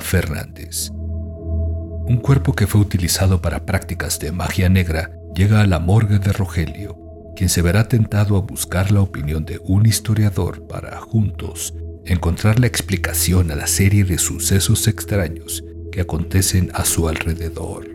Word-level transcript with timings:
Fernández. 0.00 0.90
Un 0.90 2.18
cuerpo 2.22 2.54
que 2.54 2.66
fue 2.66 2.80
utilizado 2.80 3.42
para 3.42 3.66
prácticas 3.66 4.18
de 4.18 4.32
magia 4.32 4.70
negra 4.70 5.10
llega 5.34 5.60
a 5.60 5.66
la 5.66 5.78
morgue 5.78 6.18
de 6.18 6.32
Rogelio, 6.32 6.98
quien 7.36 7.50
se 7.50 7.60
verá 7.60 7.86
tentado 7.86 8.38
a 8.38 8.40
buscar 8.40 8.90
la 8.90 9.02
opinión 9.02 9.44
de 9.44 9.60
un 9.64 9.84
historiador 9.84 10.66
para, 10.66 10.98
juntos, 11.00 11.74
encontrar 12.06 12.58
la 12.58 12.66
explicación 12.66 13.50
a 13.50 13.56
la 13.56 13.66
serie 13.66 14.04
de 14.04 14.16
sucesos 14.16 14.88
extraños 14.88 15.62
que 15.92 16.00
acontecen 16.00 16.70
a 16.72 16.86
su 16.86 17.08
alrededor. 17.08 17.86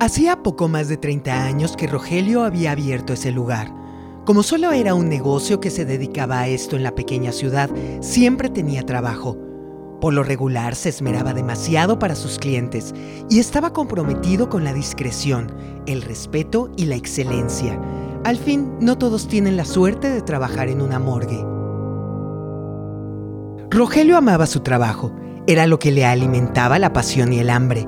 Hacía 0.00 0.42
poco 0.42 0.68
más 0.68 0.88
de 0.88 0.98
30 0.98 1.44
años 1.44 1.76
que 1.76 1.86
Rogelio 1.86 2.42
había 2.42 2.72
abierto 2.72 3.14
ese 3.14 3.30
lugar. 3.30 3.79
Como 4.30 4.44
solo 4.44 4.70
era 4.70 4.94
un 4.94 5.08
negocio 5.08 5.58
que 5.58 5.70
se 5.70 5.84
dedicaba 5.84 6.38
a 6.38 6.46
esto 6.46 6.76
en 6.76 6.84
la 6.84 6.94
pequeña 6.94 7.32
ciudad, 7.32 7.68
siempre 8.00 8.48
tenía 8.48 8.86
trabajo. 8.86 9.36
Por 10.00 10.14
lo 10.14 10.22
regular 10.22 10.76
se 10.76 10.88
esmeraba 10.88 11.34
demasiado 11.34 11.98
para 11.98 12.14
sus 12.14 12.38
clientes 12.38 12.94
y 13.28 13.40
estaba 13.40 13.72
comprometido 13.72 14.48
con 14.48 14.62
la 14.62 14.72
discreción, 14.72 15.52
el 15.86 16.02
respeto 16.02 16.70
y 16.76 16.84
la 16.84 16.94
excelencia. 16.94 17.76
Al 18.22 18.36
fin, 18.36 18.72
no 18.78 18.96
todos 18.98 19.26
tienen 19.26 19.56
la 19.56 19.64
suerte 19.64 20.08
de 20.08 20.22
trabajar 20.22 20.68
en 20.68 20.80
una 20.80 21.00
morgue. 21.00 21.44
Rogelio 23.68 24.16
amaba 24.16 24.46
su 24.46 24.60
trabajo, 24.60 25.10
era 25.48 25.66
lo 25.66 25.80
que 25.80 25.90
le 25.90 26.06
alimentaba 26.06 26.78
la 26.78 26.92
pasión 26.92 27.32
y 27.32 27.40
el 27.40 27.50
hambre. 27.50 27.84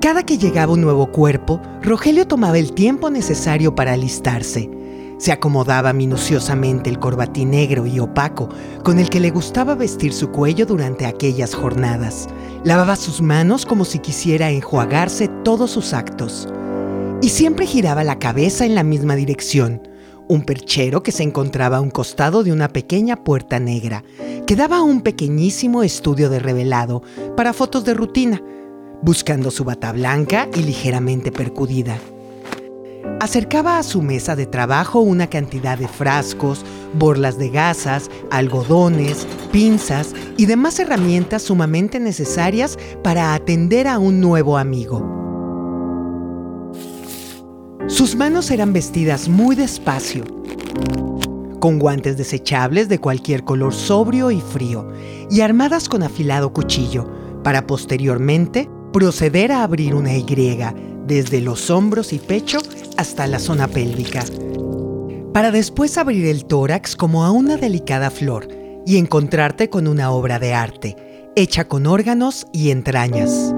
Cada 0.00 0.22
que 0.22 0.38
llegaba 0.38 0.74
un 0.74 0.80
nuevo 0.80 1.10
cuerpo, 1.10 1.60
Rogelio 1.82 2.28
tomaba 2.28 2.58
el 2.58 2.72
tiempo 2.72 3.10
necesario 3.10 3.74
para 3.74 3.94
alistarse. 3.94 4.70
Se 5.22 5.30
acomodaba 5.30 5.92
minuciosamente 5.92 6.90
el 6.90 6.98
corbatín 6.98 7.52
negro 7.52 7.86
y 7.86 8.00
opaco 8.00 8.48
con 8.82 8.98
el 8.98 9.08
que 9.08 9.20
le 9.20 9.30
gustaba 9.30 9.76
vestir 9.76 10.12
su 10.12 10.32
cuello 10.32 10.66
durante 10.66 11.06
aquellas 11.06 11.54
jornadas. 11.54 12.28
Lavaba 12.64 12.96
sus 12.96 13.22
manos 13.22 13.64
como 13.64 13.84
si 13.84 14.00
quisiera 14.00 14.50
enjuagarse 14.50 15.28
todos 15.44 15.70
sus 15.70 15.92
actos. 15.92 16.48
Y 17.22 17.28
siempre 17.28 17.66
giraba 17.66 18.02
la 18.02 18.18
cabeza 18.18 18.66
en 18.66 18.74
la 18.74 18.82
misma 18.82 19.14
dirección, 19.14 19.86
un 20.26 20.42
perchero 20.42 21.04
que 21.04 21.12
se 21.12 21.22
encontraba 21.22 21.76
a 21.76 21.82
un 21.82 21.90
costado 21.90 22.42
de 22.42 22.50
una 22.50 22.70
pequeña 22.70 23.22
puerta 23.22 23.60
negra, 23.60 24.02
que 24.44 24.56
daba 24.56 24.82
un 24.82 25.02
pequeñísimo 25.02 25.84
estudio 25.84 26.30
de 26.30 26.40
revelado 26.40 27.04
para 27.36 27.52
fotos 27.52 27.84
de 27.84 27.94
rutina, 27.94 28.42
buscando 29.02 29.52
su 29.52 29.62
bata 29.62 29.92
blanca 29.92 30.48
y 30.52 30.64
ligeramente 30.64 31.30
percudida 31.30 31.96
acercaba 33.22 33.78
a 33.78 33.84
su 33.84 34.02
mesa 34.02 34.34
de 34.34 34.46
trabajo 34.46 34.98
una 34.98 35.28
cantidad 35.28 35.78
de 35.78 35.86
frascos, 35.86 36.64
borlas 36.94 37.38
de 37.38 37.50
gasas, 37.50 38.10
algodones, 38.32 39.28
pinzas 39.52 40.12
y 40.36 40.46
demás 40.46 40.80
herramientas 40.80 41.42
sumamente 41.42 42.00
necesarias 42.00 42.76
para 43.04 43.32
atender 43.34 43.86
a 43.86 44.00
un 44.00 44.20
nuevo 44.20 44.58
amigo. 44.58 45.08
Sus 47.86 48.16
manos 48.16 48.50
eran 48.50 48.72
vestidas 48.72 49.28
muy 49.28 49.54
despacio, 49.54 50.24
con 51.60 51.78
guantes 51.78 52.16
desechables 52.16 52.88
de 52.88 52.98
cualquier 52.98 53.44
color 53.44 53.72
sobrio 53.72 54.32
y 54.32 54.40
frío, 54.40 54.88
y 55.30 55.42
armadas 55.42 55.88
con 55.88 56.02
afilado 56.02 56.52
cuchillo, 56.52 57.08
para 57.44 57.68
posteriormente 57.68 58.68
proceder 58.92 59.52
a 59.52 59.62
abrir 59.62 59.94
una 59.94 60.16
Y 60.16 60.91
desde 61.06 61.40
los 61.40 61.70
hombros 61.70 62.12
y 62.12 62.18
pecho 62.18 62.58
hasta 62.96 63.26
la 63.26 63.38
zona 63.38 63.68
pélvica, 63.68 64.24
para 65.32 65.50
después 65.50 65.98
abrir 65.98 66.26
el 66.26 66.44
tórax 66.44 66.96
como 66.96 67.24
a 67.24 67.30
una 67.30 67.56
delicada 67.56 68.10
flor 68.10 68.48
y 68.86 68.98
encontrarte 68.98 69.70
con 69.70 69.86
una 69.86 70.10
obra 70.10 70.38
de 70.38 70.54
arte, 70.54 70.96
hecha 71.36 71.66
con 71.68 71.86
órganos 71.86 72.46
y 72.52 72.70
entrañas. 72.70 73.54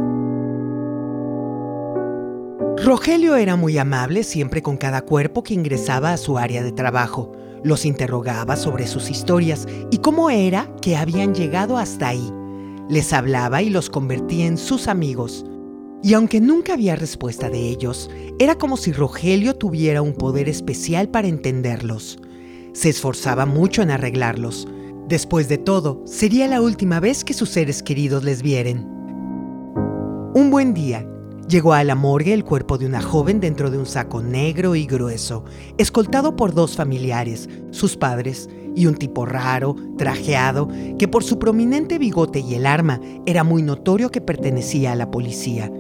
Rogelio 2.85 3.37
era 3.37 3.57
muy 3.57 3.79
amable 3.79 4.25
siempre 4.25 4.63
con 4.63 4.77
cada 4.77 5.01
cuerpo 5.01 5.43
que 5.43 5.55
ingresaba 5.55 6.13
a 6.13 6.19
su 6.19 6.37
área 6.37 6.63
de 6.63 6.71
trabajo. 6.71 7.33
Los 7.63 7.87
interrogaba 7.87 8.57
sobre 8.57 8.87
sus 8.87 9.11
historias 9.11 9.67
y 9.91 9.99
cómo 9.99 10.29
era 10.29 10.69
que 10.83 10.97
habían 10.97 11.35
llegado 11.35 11.79
hasta 11.79 12.09
ahí. 12.09 12.31
Les 12.91 13.15
hablaba 13.15 13.63
y 13.63 13.71
los 13.71 13.89
convertía 13.89 14.45
en 14.45 14.59
sus 14.59 14.87
amigos. 14.87 15.47
Y 16.05 16.13
aunque 16.13 16.39
nunca 16.39 16.75
había 16.75 16.97
respuesta 16.97 17.49
de 17.49 17.61
ellos, 17.61 18.11
era 18.39 18.57
como 18.57 18.77
si 18.77 18.93
Rogelio 18.93 19.57
tuviera 19.57 20.03
un 20.03 20.13
poder 20.13 20.51
especial 20.51 21.09
para 21.09 21.29
entenderlos. 21.29 22.19
Se 22.75 22.91
esforzaba 22.91 23.47
mucho 23.47 23.81
en 23.81 23.91
arreglarlos. 23.91 24.69
Después 25.09 25.49
de 25.49 25.57
todo, 25.57 26.03
sería 26.05 26.47
la 26.47 26.61
última 26.61 27.01
vez 27.01 27.25
que 27.25 27.33
sus 27.33 27.49
seres 27.49 27.83
queridos 27.83 28.23
les 28.23 28.43
vieren. 28.43 28.87
Un 30.35 30.51
buen 30.51 30.75
día, 30.75 31.09
llegó 31.49 31.73
a 31.73 31.83
la 31.85 31.95
morgue 31.95 32.35
el 32.35 32.45
cuerpo 32.45 32.77
de 32.77 32.85
una 32.85 33.01
joven 33.01 33.41
dentro 33.41 33.71
de 33.71 33.79
un 33.79 33.87
saco 33.87 34.21
negro 34.23 34.77
y 34.77 34.85
grueso, 34.85 35.47
escoltado 35.79 36.37
por 36.37 36.53
dos 36.53 36.77
familiares, 36.77 37.49
sus 37.71 37.97
padres, 37.97 38.51
y 38.77 38.87
un 38.87 38.97
tipo 38.97 39.25
raro, 39.25 39.75
trajeado, 39.97 40.69
que 40.99 41.09
por 41.09 41.25
su 41.25 41.39
prominente 41.39 41.97
bigote 41.97 42.41
y 42.41 42.57
el 42.57 42.67
arma 42.67 43.01
era 43.25 43.43
muy 43.43 43.63
notorio 43.63 44.11
que 44.11 44.21
pertenecía 44.21 44.93
a 44.93 44.97
la 44.97 45.11
policía. 45.11 45.73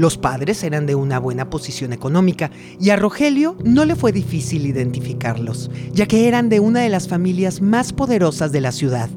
Los 0.00 0.16
padres 0.16 0.64
eran 0.64 0.86
de 0.86 0.94
una 0.94 1.18
buena 1.18 1.50
posición 1.50 1.92
económica 1.92 2.50
y 2.80 2.88
a 2.88 2.96
Rogelio 2.96 3.54
no 3.62 3.84
le 3.84 3.94
fue 3.94 4.12
difícil 4.12 4.64
identificarlos, 4.64 5.70
ya 5.92 6.06
que 6.06 6.26
eran 6.26 6.48
de 6.48 6.58
una 6.58 6.80
de 6.80 6.88
las 6.88 7.06
familias 7.06 7.60
más 7.60 7.92
poderosas 7.92 8.50
de 8.50 8.62
la 8.62 8.72
ciudad, 8.72 9.10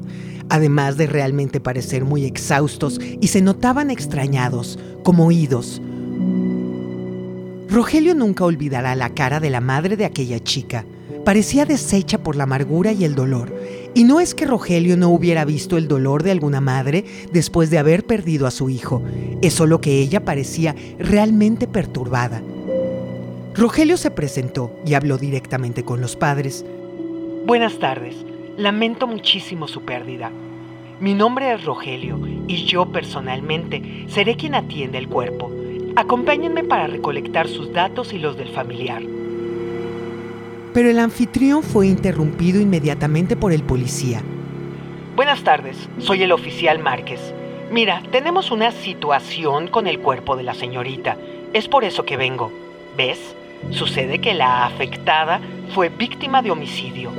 además 0.50 0.98
de 0.98 1.06
realmente 1.06 1.58
parecer 1.58 2.04
muy 2.04 2.26
exhaustos 2.26 3.00
y 3.18 3.28
se 3.28 3.40
notaban 3.40 3.90
extrañados, 3.90 4.78
como 5.02 5.24
oídos. 5.24 5.80
Rogelio 7.70 8.14
nunca 8.14 8.44
olvidará 8.44 8.94
la 8.94 9.14
cara 9.14 9.40
de 9.40 9.48
la 9.48 9.62
madre 9.62 9.96
de 9.96 10.04
aquella 10.04 10.38
chica. 10.38 10.84
Parecía 11.24 11.64
deshecha 11.64 12.22
por 12.22 12.36
la 12.36 12.44
amargura 12.44 12.92
y 12.92 13.04
el 13.04 13.14
dolor. 13.14 13.58
Y 13.96 14.02
no 14.02 14.18
es 14.18 14.34
que 14.34 14.44
Rogelio 14.44 14.96
no 14.96 15.08
hubiera 15.10 15.44
visto 15.44 15.76
el 15.76 15.86
dolor 15.86 16.24
de 16.24 16.32
alguna 16.32 16.60
madre 16.60 17.04
después 17.30 17.70
de 17.70 17.78
haber 17.78 18.04
perdido 18.04 18.48
a 18.48 18.50
su 18.50 18.68
hijo, 18.68 19.02
es 19.40 19.54
solo 19.54 19.80
que 19.80 20.00
ella 20.00 20.24
parecía 20.24 20.74
realmente 20.98 21.68
perturbada. 21.68 22.42
Rogelio 23.54 23.96
se 23.96 24.10
presentó 24.10 24.72
y 24.84 24.94
habló 24.94 25.16
directamente 25.16 25.84
con 25.84 26.00
los 26.00 26.16
padres. 26.16 26.64
Buenas 27.46 27.78
tardes, 27.78 28.16
lamento 28.56 29.06
muchísimo 29.06 29.68
su 29.68 29.82
pérdida. 29.82 30.32
Mi 30.98 31.14
nombre 31.14 31.52
es 31.52 31.64
Rogelio 31.64 32.18
y 32.48 32.64
yo 32.64 32.86
personalmente 32.86 34.06
seré 34.08 34.36
quien 34.36 34.56
atiende 34.56 34.98
el 34.98 35.08
cuerpo. 35.08 35.52
Acompáñenme 35.94 36.64
para 36.64 36.88
recolectar 36.88 37.46
sus 37.46 37.72
datos 37.72 38.12
y 38.12 38.18
los 38.18 38.36
del 38.36 38.48
familiar. 38.48 39.13
Pero 40.74 40.90
el 40.90 40.98
anfitrión 40.98 41.62
fue 41.62 41.86
interrumpido 41.86 42.60
inmediatamente 42.60 43.36
por 43.36 43.52
el 43.52 43.62
policía. 43.62 44.20
Buenas 45.14 45.44
tardes, 45.44 45.88
soy 46.00 46.24
el 46.24 46.32
oficial 46.32 46.80
Márquez. 46.80 47.20
Mira, 47.70 48.02
tenemos 48.10 48.50
una 48.50 48.72
situación 48.72 49.68
con 49.68 49.86
el 49.86 50.00
cuerpo 50.00 50.36
de 50.36 50.42
la 50.42 50.52
señorita. 50.52 51.16
Es 51.52 51.68
por 51.68 51.84
eso 51.84 52.04
que 52.04 52.16
vengo. 52.16 52.50
¿Ves? 52.96 53.36
Sucede 53.70 54.18
que 54.18 54.34
la 54.34 54.66
afectada 54.66 55.40
fue 55.72 55.90
víctima 55.90 56.42
de 56.42 56.50
homicidio. 56.50 57.12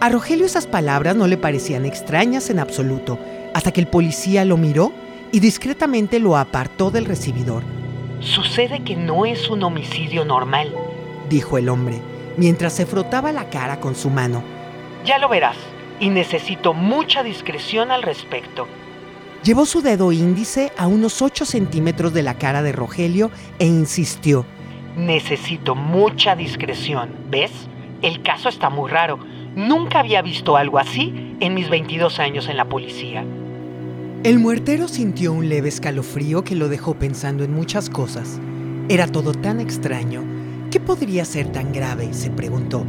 A 0.00 0.08
Rogelio 0.08 0.46
esas 0.46 0.66
palabras 0.66 1.14
no 1.14 1.28
le 1.28 1.36
parecían 1.36 1.86
extrañas 1.86 2.50
en 2.50 2.58
absoluto, 2.58 3.20
hasta 3.54 3.70
que 3.70 3.80
el 3.80 3.86
policía 3.86 4.44
lo 4.44 4.56
miró 4.56 4.92
y 5.30 5.38
discretamente 5.38 6.18
lo 6.18 6.36
apartó 6.36 6.90
del 6.90 7.04
recibidor. 7.04 7.62
Sucede 8.18 8.80
que 8.80 8.96
no 8.96 9.26
es 9.26 9.48
un 9.48 9.62
homicidio 9.62 10.24
normal 10.24 10.74
dijo 11.28 11.58
el 11.58 11.68
hombre, 11.68 12.00
mientras 12.36 12.72
se 12.72 12.86
frotaba 12.86 13.32
la 13.32 13.50
cara 13.50 13.80
con 13.80 13.94
su 13.94 14.10
mano. 14.10 14.42
Ya 15.04 15.18
lo 15.18 15.28
verás, 15.28 15.56
y 16.00 16.08
necesito 16.08 16.74
mucha 16.74 17.22
discreción 17.22 17.90
al 17.90 18.02
respecto. 18.02 18.66
Llevó 19.42 19.66
su 19.66 19.82
dedo 19.82 20.10
índice 20.10 20.72
a 20.78 20.86
unos 20.86 21.20
8 21.20 21.44
centímetros 21.44 22.14
de 22.14 22.22
la 22.22 22.34
cara 22.38 22.62
de 22.62 22.72
Rogelio 22.72 23.30
e 23.58 23.66
insistió. 23.66 24.46
Necesito 24.96 25.74
mucha 25.74 26.34
discreción, 26.34 27.10
¿ves? 27.28 27.50
El 28.00 28.22
caso 28.22 28.48
está 28.48 28.70
muy 28.70 28.90
raro. 28.90 29.18
Nunca 29.54 30.00
había 30.00 30.22
visto 30.22 30.56
algo 30.56 30.78
así 30.78 31.36
en 31.40 31.54
mis 31.54 31.68
22 31.68 32.18
años 32.20 32.48
en 32.48 32.56
la 32.56 32.64
policía. 32.64 33.24
El 34.22 34.38
muertero 34.38 34.88
sintió 34.88 35.32
un 35.34 35.50
leve 35.50 35.68
escalofrío 35.68 36.42
que 36.44 36.54
lo 36.54 36.68
dejó 36.68 36.94
pensando 36.94 37.44
en 37.44 37.52
muchas 37.52 37.90
cosas. 37.90 38.40
Era 38.88 39.06
todo 39.06 39.32
tan 39.32 39.60
extraño 39.60 40.33
¿Qué 40.74 40.80
podría 40.80 41.24
ser 41.24 41.52
tan 41.52 41.72
grave? 41.72 42.12
se 42.12 42.32
preguntó. 42.32 42.84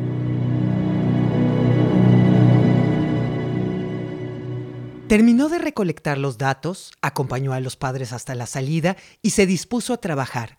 Terminó 5.08 5.50
de 5.50 5.60
recolectar 5.60 6.18
los 6.18 6.40
datos, 6.40 6.94
acompañó 7.04 7.54
a 7.54 7.60
los 7.60 7.76
padres 7.76 8.12
hasta 8.12 8.34
la 8.34 8.48
salida 8.48 8.98
y 9.22 9.30
se 9.30 9.46
dispuso 9.46 9.94
a 9.94 9.98
trabajar. 9.98 10.58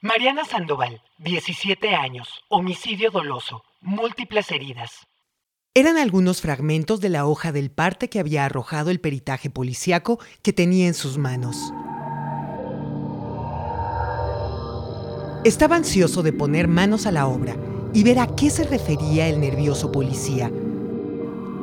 Mariana 0.00 0.44
Sandoval, 0.44 1.00
17 1.18 1.94
años, 1.94 2.42
homicidio 2.48 3.12
doloso, 3.12 3.62
múltiples 3.80 4.50
heridas. 4.50 5.06
Eran 5.74 5.98
algunos 5.98 6.40
fragmentos 6.40 7.00
de 7.00 7.10
la 7.10 7.26
hoja 7.26 7.52
del 7.52 7.70
parte 7.70 8.08
que 8.08 8.18
había 8.18 8.44
arrojado 8.44 8.90
el 8.90 8.98
peritaje 8.98 9.50
policíaco 9.50 10.18
que 10.42 10.52
tenía 10.52 10.88
en 10.88 10.94
sus 10.94 11.16
manos. 11.16 11.72
Estaba 15.42 15.76
ansioso 15.76 16.22
de 16.22 16.34
poner 16.34 16.68
manos 16.68 17.06
a 17.06 17.12
la 17.12 17.26
obra 17.26 17.56
y 17.94 18.04
ver 18.04 18.18
a 18.18 18.26
qué 18.26 18.50
se 18.50 18.64
refería 18.64 19.26
el 19.26 19.40
nervioso 19.40 19.90
policía. 19.90 20.50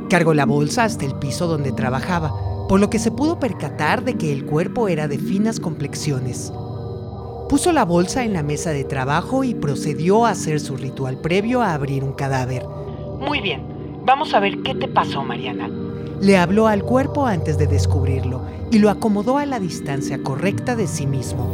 Cargó 0.10 0.34
la 0.34 0.48
bolsa 0.48 0.84
hasta 0.84 1.06
el 1.06 1.14
piso 1.14 1.46
donde 1.46 1.72
trabajaba, 1.72 2.34
por 2.68 2.80
lo 2.80 2.90
que 2.90 2.98
se 2.98 3.12
pudo 3.12 3.40
percatar 3.40 4.04
de 4.04 4.16
que 4.16 4.34
el 4.34 4.46
cuerpo 4.48 4.88
era 4.88 5.08
de 5.08 5.20
finas 5.20 5.60
complexiones. 5.60 6.52
Puso 7.50 7.72
la 7.72 7.86
bolsa 7.86 8.24
en 8.24 8.34
la 8.34 8.42
mesa 8.42 8.72
de 8.72 8.84
trabajo 8.84 9.44
y 9.44 9.54
procedió 9.54 10.26
a 10.26 10.32
hacer 10.32 10.60
su 10.60 10.76
ritual 10.76 11.20
previo 11.20 11.62
a 11.62 11.76
abrir 11.76 12.04
un 12.04 12.14
cadáver. 12.14 12.66
Muy 13.20 13.42
bien, 13.42 13.62
vamos 14.06 14.34
a 14.34 14.40
ver 14.40 14.64
qué 14.64 14.74
te 14.74 14.88
pasó, 14.88 15.24
Mariana. 15.24 15.70
Le 16.20 16.36
habló 16.36 16.66
al 16.66 16.82
cuerpo 16.82 17.28
antes 17.28 17.60
de 17.60 17.68
descubrirlo 17.68 18.42
y 18.72 18.80
lo 18.80 18.90
acomodó 18.90 19.38
a 19.38 19.46
la 19.46 19.60
distancia 19.60 20.24
correcta 20.24 20.76
de 20.76 20.88
sí 20.88 21.06
mismo. 21.06 21.48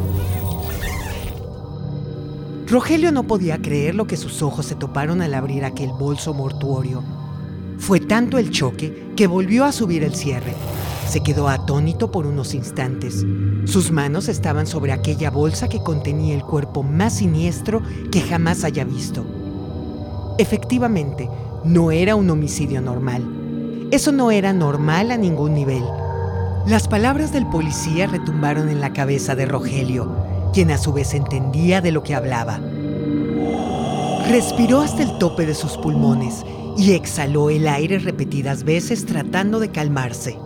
Rogelio 2.74 3.12
no 3.12 3.28
podía 3.28 3.62
creer 3.62 3.94
lo 3.94 4.08
que 4.08 4.18
sus 4.18 4.42
ojos 4.42 4.66
se 4.66 4.74
toparon 4.74 5.22
al 5.22 5.36
abrir 5.36 5.64
aquel 5.64 5.92
bolso 5.92 6.34
mortuorio. 6.34 7.04
Fue 7.78 8.00
tanto 8.00 8.40
el 8.40 8.50
choque 8.50 9.12
que 9.16 9.28
volvió 9.28 9.64
a 9.64 9.72
subir 9.72 10.04
el 10.04 10.16
cierre. 10.16 10.56
Se 11.08 11.22
quedó 11.22 11.50
atónito 11.50 12.10
por 12.10 12.26
unos 12.26 12.56
instantes. 12.56 13.24
Sus 13.66 13.92
manos 13.92 14.28
estaban 14.28 14.66
sobre 14.66 14.92
aquella 14.92 15.30
bolsa 15.30 15.70
que 15.70 15.84
contenía 15.84 16.34
el 16.34 16.42
cuerpo 16.42 16.82
más 16.82 17.18
siniestro 17.18 17.84
que 18.12 18.22
jamás 18.22 18.64
haya 18.64 18.86
visto. 18.86 19.24
Efectivamente, 20.40 21.30
no 21.64 21.92
era 21.92 22.16
un 22.16 22.28
homicidio 22.32 22.82
normal. 22.82 23.88
Eso 23.92 24.12
no 24.12 24.32
era 24.32 24.52
normal 24.52 25.12
a 25.12 25.18
ningún 25.18 25.54
nivel. 25.54 25.84
Las 26.66 26.88
palabras 26.88 27.32
del 27.32 27.46
policía 27.46 28.08
retumbaron 28.08 28.68
en 28.68 28.82
la 28.82 28.94
cabeza 28.94 29.36
de 29.36 29.46
Rogelio, 29.46 30.33
quien 30.54 30.72
a 30.72 30.78
su 30.78 30.94
vez 30.94 31.14
entendía 31.14 31.82
de 31.82 31.92
lo 31.92 32.04
que 32.04 32.16
hablaba. 32.16 32.60
Respiró 34.30 34.82
hasta 34.82 35.04
el 35.04 35.18
tope 35.18 35.46
de 35.46 35.56
sus 35.56 35.78
pulmones 35.78 36.46
y 36.78 36.94
exhaló 36.94 37.50
el 37.50 37.68
aire 37.68 38.00
repetidas 38.00 38.64
veces 38.64 39.06
tratando 39.06 39.60
de 39.60 39.70
calmarse. 39.70 40.38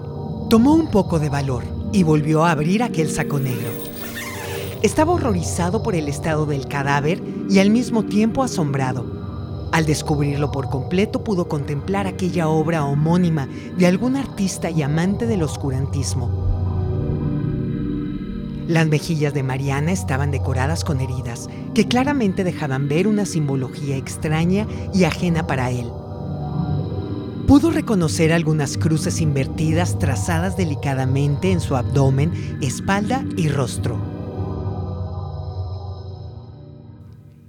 Tomó 0.50 0.74
un 0.74 0.89
poco 0.89 1.19
de 1.19 1.30
valor 1.30 1.63
y 1.92 2.04
volvió 2.04 2.45
a 2.45 2.51
abrir 2.51 2.83
aquel 2.83 3.12
saco 3.12 3.39
negro. 3.39 3.69
Estaba 4.81 5.13
horrorizado 5.13 5.83
por 5.83 5.94
el 5.95 6.07
estado 6.07 6.45
del 6.45 6.68
cadáver 6.68 7.21
y 7.50 7.60
al 7.60 7.69
mismo 7.69 8.03
tiempo 8.03 8.44
asombrado. 8.44 9.69
Al 9.71 9.86
descubrirlo 9.86 10.51
por 10.51 10.69
completo 10.69 11.24
pudo 11.24 11.48
contemplar 11.48 12.07
aquella 12.07 12.48
obra 12.48 12.86
homónima 12.86 13.48
de 13.77 13.88
algún 13.88 14.15
artista 14.15 14.69
y 14.69 14.81
amante 14.81 15.27
del 15.27 15.44
oscurantismo. 15.44 16.47
Las 18.68 18.88
mejillas 18.88 19.34
de 19.34 19.44
Mariana 19.44 19.94
estaban 19.94 20.30
decoradas 20.30 20.84
con 20.84 21.00
heridas 21.00 21.50
que 21.74 21.88
claramente 21.88 22.44
dejaban 22.44 22.90
ver 22.90 23.08
una 23.08 23.25
simbología 23.25 23.96
extraña 23.96 24.68
y 24.94 25.06
ajena 25.06 25.48
para 25.48 25.72
él. 25.72 25.90
Pudo 27.48 27.72
reconocer 27.72 28.34
algunas 28.34 28.78
cruces 28.78 29.22
invertidas 29.22 29.98
trazadas 30.00 30.58
delicadamente 30.58 31.50
en 31.52 31.62
su 31.62 31.78
abdomen, 31.78 32.60
espalda 32.62 33.24
y 33.38 33.48
rostro. 33.48 33.98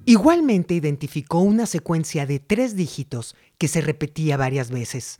Igualmente 0.04 0.74
identificó 0.74 1.40
una 1.40 1.66
secuencia 1.66 2.26
de 2.26 2.38
tres 2.38 2.76
dígitos 2.76 3.34
que 3.58 3.66
se 3.66 3.80
repetía 3.80 4.36
varias 4.36 4.70
veces. 4.70 5.18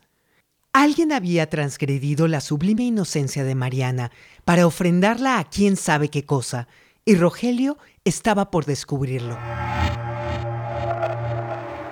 Alguien 0.81 1.11
había 1.11 1.51
transgredido 1.51 2.29
la 2.29 2.41
sublime 2.41 2.85
inocencia 2.85 3.43
de 3.43 3.57
Mariana 3.57 4.13
para 4.45 4.65
ofrendarla 4.65 5.41
a 5.41 5.51
quién 5.51 5.75
sabe 5.75 6.09
qué 6.09 6.25
cosa, 6.25 6.69
y 7.05 7.17
Rogelio 7.17 7.79
estaba 8.05 8.53
por 8.53 8.65
descubrirlo. 8.65 9.37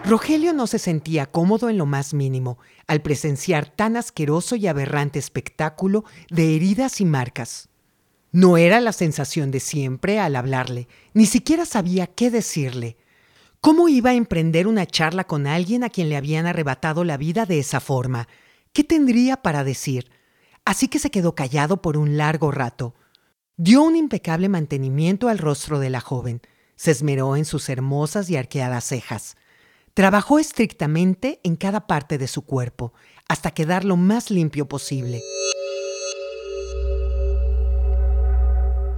Rogelio 0.05 0.53
no 0.53 0.69
se 0.69 0.79
sentía 0.79 1.27
cómodo 1.27 1.69
en 1.69 1.79
lo 1.79 1.87
más 1.87 2.15
mínimo 2.15 2.59
al 2.87 3.03
presenciar 3.03 3.69
tan 3.69 3.97
asqueroso 3.97 4.55
y 4.55 4.69
aberrante 4.69 5.19
espectáculo 5.19 6.05
de 6.31 6.55
heridas 6.55 7.01
y 7.01 7.07
marcas. 7.07 7.69
No 8.31 8.57
era 8.57 8.79
la 8.79 8.93
sensación 8.93 9.51
de 9.51 9.59
siempre 9.59 10.21
al 10.21 10.37
hablarle, 10.37 10.87
ni 11.13 11.27
siquiera 11.27 11.67
sabía 11.67 12.07
qué 12.07 12.31
decirle. 12.31 12.97
¿Cómo 13.61 13.89
iba 13.89 14.11
a 14.11 14.15
emprender 14.15 14.69
una 14.69 14.87
charla 14.87 15.25
con 15.25 15.49
alguien 15.49 15.83
a 15.83 15.91
quien 15.91 16.09
le 16.09 16.17
habían 16.17 16.47
arrebatado 16.47 17.03
la 17.03 17.17
vida 17.17 17.47
de 17.47 17.59
esa 17.59 17.81
forma? 17.81 18.29
¿Qué 18.77 18.85
tendría 18.85 19.39
para 19.39 19.65
decir? 19.65 20.11
Así 20.67 20.89
que 20.89 20.99
se 20.99 21.11
quedó 21.11 21.35
callado 21.35 21.81
por 21.81 21.97
un 21.97 22.19
largo 22.19 22.51
rato. 22.51 22.95
Dio 23.57 23.83
un 23.83 23.97
impecable 23.97 24.51
mantenimiento 24.51 25.31
al 25.31 25.39
rostro 25.39 25.79
de 25.79 25.89
la 25.89 26.03
joven. 26.03 26.43
Se 26.75 26.91
esmeró 26.91 27.37
en 27.37 27.47
sus 27.47 27.71
hermosas 27.71 28.29
y 28.29 28.37
arqueadas 28.37 28.85
cejas. 28.85 29.39
Trabajó 29.95 30.39
estrictamente 30.39 31.41
en 31.43 31.57
cada 31.57 31.87
parte 31.87 32.19
de 32.19 32.27
su 32.27 32.43
cuerpo, 32.43 32.93
hasta 33.29 33.51
quedar 33.51 33.83
lo 33.83 33.97
más 33.97 34.31
limpio 34.31 34.69
posible. 34.69 35.23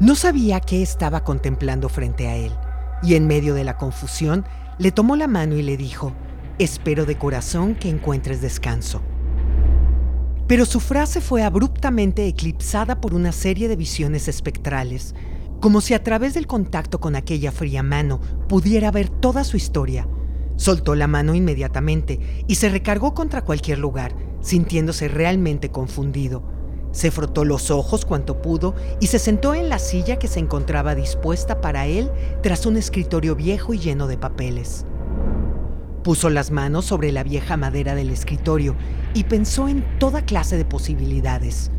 No 0.00 0.16
sabía 0.16 0.58
qué 0.58 0.82
estaba 0.82 1.22
contemplando 1.22 1.88
frente 1.88 2.26
a 2.26 2.34
él, 2.34 2.52
y 3.00 3.14
en 3.14 3.28
medio 3.28 3.54
de 3.54 3.62
la 3.62 3.76
confusión 3.76 4.44
le 4.78 4.90
tomó 4.90 5.14
la 5.14 5.28
mano 5.28 5.54
y 5.54 5.62
le 5.62 5.76
dijo, 5.76 6.14
Espero 6.58 7.06
de 7.06 7.16
corazón 7.16 7.76
que 7.76 7.88
encuentres 7.88 8.40
descanso. 8.40 9.00
Pero 10.48 10.66
su 10.66 10.80
frase 10.80 11.20
fue 11.20 11.44
abruptamente 11.44 12.26
eclipsada 12.26 13.00
por 13.00 13.14
una 13.14 13.30
serie 13.30 13.68
de 13.68 13.76
visiones 13.76 14.26
espectrales, 14.26 15.14
como 15.60 15.80
si 15.80 15.94
a 15.94 16.02
través 16.02 16.34
del 16.34 16.48
contacto 16.48 16.98
con 16.98 17.14
aquella 17.14 17.52
fría 17.52 17.84
mano 17.84 18.20
pudiera 18.48 18.90
ver 18.90 19.08
toda 19.08 19.44
su 19.44 19.56
historia, 19.56 20.08
Soltó 20.58 20.96
la 20.96 21.06
mano 21.06 21.36
inmediatamente 21.36 22.18
y 22.48 22.56
se 22.56 22.68
recargó 22.68 23.14
contra 23.14 23.44
cualquier 23.44 23.78
lugar, 23.78 24.16
sintiéndose 24.40 25.06
realmente 25.06 25.70
confundido. 25.70 26.42
Se 26.90 27.12
frotó 27.12 27.44
los 27.44 27.70
ojos 27.70 28.04
cuanto 28.04 28.42
pudo 28.42 28.74
y 29.00 29.06
se 29.06 29.20
sentó 29.20 29.54
en 29.54 29.68
la 29.68 29.78
silla 29.78 30.18
que 30.18 30.26
se 30.26 30.40
encontraba 30.40 30.96
dispuesta 30.96 31.60
para 31.60 31.86
él 31.86 32.10
tras 32.42 32.66
un 32.66 32.76
escritorio 32.76 33.36
viejo 33.36 33.72
y 33.72 33.78
lleno 33.78 34.08
de 34.08 34.18
papeles. 34.18 34.84
Puso 36.08 36.30
las 36.30 36.50
manos 36.50 36.86
sobre 36.86 37.12
la 37.12 37.22
vieja 37.22 37.58
madera 37.58 37.94
del 37.94 38.08
escritorio 38.08 38.74
y 39.12 39.24
pensó 39.24 39.68
en 39.68 39.84
toda 39.98 40.24
clase 40.24 40.56
de 40.56 40.64
posibilidades. 40.64 41.70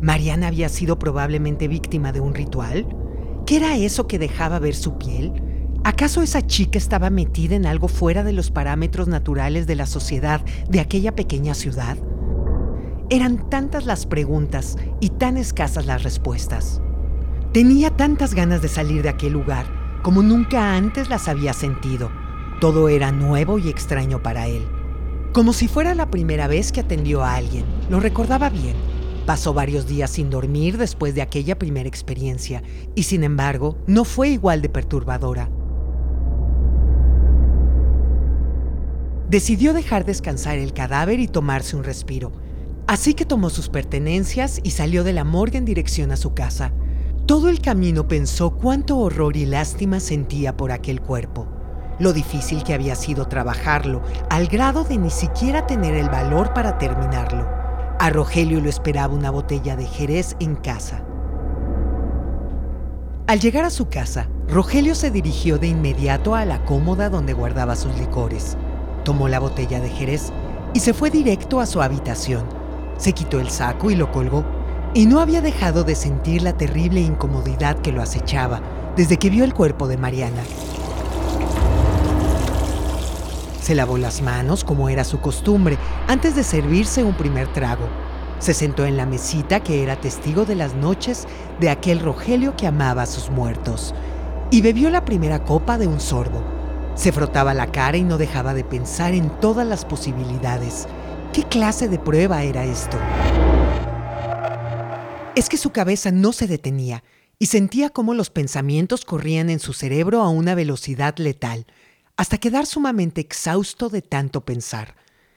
¿Mariana 0.00 0.46
había 0.46 0.70
sido 0.70 0.98
probablemente 0.98 1.68
víctima 1.68 2.10
de 2.10 2.20
un 2.20 2.34
ritual? 2.34 2.86
¿Qué 3.44 3.58
era 3.58 3.76
eso 3.76 4.06
que 4.06 4.18
dejaba 4.18 4.60
ver 4.60 4.74
su 4.74 4.96
piel? 4.96 5.42
¿Acaso 5.84 6.22
esa 6.22 6.46
chica 6.46 6.78
estaba 6.78 7.10
metida 7.10 7.54
en 7.54 7.66
algo 7.66 7.88
fuera 7.88 8.24
de 8.24 8.32
los 8.32 8.50
parámetros 8.50 9.08
naturales 9.08 9.66
de 9.66 9.76
la 9.76 9.84
sociedad 9.84 10.40
de 10.70 10.80
aquella 10.80 11.14
pequeña 11.14 11.52
ciudad? 11.52 11.98
Eran 13.10 13.50
tantas 13.50 13.84
las 13.84 14.06
preguntas 14.06 14.78
y 15.00 15.10
tan 15.10 15.36
escasas 15.36 15.84
las 15.84 16.02
respuestas. 16.02 16.80
Tenía 17.52 17.90
tantas 17.90 18.32
ganas 18.32 18.62
de 18.62 18.68
salir 18.68 19.02
de 19.02 19.10
aquel 19.10 19.34
lugar 19.34 19.66
como 20.02 20.22
nunca 20.22 20.76
antes 20.76 21.10
las 21.10 21.28
había 21.28 21.52
sentido. 21.52 22.10
Todo 22.60 22.88
era 22.88 23.10
nuevo 23.10 23.58
y 23.58 23.68
extraño 23.68 24.22
para 24.22 24.46
él. 24.46 24.66
Como 25.32 25.52
si 25.52 25.66
fuera 25.66 25.94
la 25.94 26.10
primera 26.10 26.46
vez 26.46 26.72
que 26.72 26.80
atendió 26.80 27.24
a 27.24 27.34
alguien. 27.34 27.64
Lo 27.88 28.00
recordaba 28.00 28.50
bien. 28.50 28.76
Pasó 29.26 29.54
varios 29.54 29.86
días 29.86 30.10
sin 30.10 30.30
dormir 30.30 30.78
después 30.78 31.14
de 31.14 31.22
aquella 31.22 31.58
primera 31.58 31.88
experiencia 31.88 32.62
y 32.94 33.04
sin 33.04 33.24
embargo 33.24 33.78
no 33.86 34.04
fue 34.04 34.28
igual 34.28 34.62
de 34.62 34.68
perturbadora. 34.68 35.50
decidió 39.30 39.72
dejar 39.72 40.04
descansar 40.04 40.58
el 40.58 40.72
cadáver 40.72 41.20
y 41.20 41.28
tomarse 41.28 41.76
un 41.76 41.84
respiro. 41.84 42.32
Así 42.88 43.14
que 43.14 43.24
tomó 43.24 43.48
sus 43.48 43.68
pertenencias 43.68 44.60
y 44.64 44.72
salió 44.72 45.04
de 45.04 45.12
la 45.12 45.22
morgue 45.22 45.58
en 45.58 45.64
dirección 45.64 46.10
a 46.10 46.16
su 46.16 46.34
casa. 46.34 46.72
Todo 47.26 47.48
el 47.48 47.60
camino 47.60 48.08
pensó 48.08 48.50
cuánto 48.50 48.98
horror 48.98 49.36
y 49.36 49.46
lástima 49.46 50.00
sentía 50.00 50.56
por 50.56 50.72
aquel 50.72 51.00
cuerpo, 51.00 51.46
lo 52.00 52.12
difícil 52.12 52.64
que 52.64 52.74
había 52.74 52.96
sido 52.96 53.26
trabajarlo, 53.26 54.02
al 54.30 54.48
grado 54.48 54.82
de 54.84 54.96
ni 54.96 55.10
siquiera 55.10 55.66
tener 55.66 55.94
el 55.94 56.08
valor 56.08 56.52
para 56.54 56.78
terminarlo. 56.78 57.46
A 57.98 58.08
Rogelio 58.10 58.60
lo 58.60 58.70
esperaba 58.70 59.14
una 59.14 59.30
botella 59.30 59.76
de 59.76 59.84
Jerez 59.86 60.34
en 60.40 60.56
casa. 60.56 61.04
Al 63.26 63.38
llegar 63.38 63.64
a 63.64 63.70
su 63.70 63.88
casa, 63.88 64.28
Rogelio 64.48 64.94
se 64.94 65.10
dirigió 65.10 65.58
de 65.58 65.68
inmediato 65.68 66.34
a 66.34 66.44
la 66.46 66.64
cómoda 66.64 67.10
donde 67.10 67.34
guardaba 67.34 67.76
sus 67.76 67.94
licores. 67.96 68.56
Tomó 69.04 69.28
la 69.28 69.38
botella 69.38 69.78
de 69.80 69.90
Jerez 69.90 70.32
y 70.72 70.80
se 70.80 70.94
fue 70.94 71.10
directo 71.10 71.60
a 71.60 71.66
su 71.66 71.82
habitación. 71.82 72.44
Se 72.96 73.12
quitó 73.12 73.38
el 73.38 73.50
saco 73.50 73.90
y 73.90 73.94
lo 73.94 74.10
colgó, 74.10 74.44
y 74.94 75.06
no 75.06 75.20
había 75.20 75.42
dejado 75.42 75.84
de 75.84 75.94
sentir 75.94 76.42
la 76.42 76.54
terrible 76.54 77.00
incomodidad 77.00 77.78
que 77.78 77.92
lo 77.92 78.02
acechaba 78.02 78.60
desde 78.96 79.18
que 79.18 79.30
vio 79.30 79.44
el 79.44 79.54
cuerpo 79.54 79.86
de 79.86 79.96
Mariana. 79.96 80.42
Se 83.60 83.74
lavó 83.74 83.98
las 83.98 84.22
manos 84.22 84.64
como 84.64 84.88
era 84.88 85.04
su 85.04 85.20
costumbre 85.20 85.76
antes 86.08 86.34
de 86.34 86.42
servirse 86.42 87.04
un 87.04 87.14
primer 87.14 87.52
trago. 87.52 87.88
Se 88.38 88.54
sentó 88.54 88.86
en 88.86 88.96
la 88.96 89.04
mesita 89.04 89.60
que 89.60 89.82
era 89.82 90.00
testigo 90.00 90.46
de 90.46 90.54
las 90.54 90.74
noches 90.74 91.26
de 91.60 91.68
aquel 91.68 92.00
Rogelio 92.00 92.56
que 92.56 92.66
amaba 92.66 93.02
a 93.02 93.06
sus 93.06 93.28
muertos 93.28 93.94
y 94.50 94.62
bebió 94.62 94.88
la 94.88 95.04
primera 95.04 95.44
copa 95.44 95.76
de 95.76 95.86
un 95.86 96.00
sorbo. 96.00 96.42
Se 96.94 97.12
frotaba 97.12 97.52
la 97.52 97.70
cara 97.70 97.98
y 97.98 98.02
no 98.02 98.16
dejaba 98.16 98.54
de 98.54 98.64
pensar 98.64 99.14
en 99.14 99.28
todas 99.40 99.66
las 99.66 99.84
posibilidades. 99.84 100.88
¿Qué 101.32 101.44
clase 101.44 101.88
de 101.88 101.98
prueba 101.98 102.42
era 102.42 102.64
esto? 102.64 102.98
Es 105.36 105.48
que 105.48 105.58
su 105.58 105.70
cabeza 105.70 106.10
no 106.10 106.32
se 106.32 106.46
detenía 106.46 107.04
y 107.38 107.46
sentía 107.46 107.90
cómo 107.90 108.14
los 108.14 108.30
pensamientos 108.30 109.04
corrían 109.04 109.50
en 109.50 109.60
su 109.60 109.74
cerebro 109.74 110.22
a 110.22 110.30
una 110.30 110.54
velocidad 110.54 111.16
letal 111.18 111.66
hasta 112.20 112.36
quedar 112.36 112.66
sumamente 112.66 113.22
exhausto 113.22 113.88
de 113.88 114.02
tanto 114.02 114.44
pensar. 114.44 114.94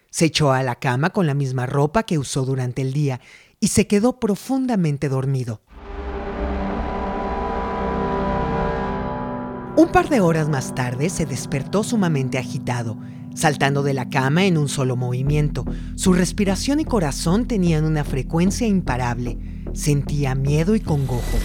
Se 0.09 0.25
echó 0.25 0.51
a 0.51 0.63
la 0.63 0.75
cama 0.75 1.11
con 1.11 1.25
la 1.25 1.33
misma 1.33 1.65
ropa 1.65 2.03
que 2.03 2.17
usó 2.17 2.43
durante 2.43 2.81
el 2.81 2.91
día 2.91 3.21
y 3.61 3.69
se 3.69 3.87
quedó 3.87 4.19
profundamente 4.19 5.07
dormido. 5.07 5.61
Un 9.77 9.91
par 9.93 10.09
de 10.09 10.19
horas 10.19 10.49
más 10.49 10.75
tarde 10.75 11.09
se 11.09 11.25
despertó 11.25 11.85
sumamente 11.85 12.37
agitado, 12.37 12.97
saltando 13.33 13.81
de 13.81 13.93
la 13.93 14.09
cama 14.09 14.43
en 14.43 14.57
un 14.57 14.67
solo 14.67 14.97
movimiento. 14.97 15.63
Su 15.95 16.11
respiración 16.11 16.81
y 16.81 16.83
corazón 16.83 17.47
tenían 17.47 17.85
una 17.85 18.03
frecuencia 18.03 18.67
imparable. 18.67 19.37
Sentía 19.73 20.35
miedo 20.35 20.75
y 20.75 20.81
congojo 20.81 21.37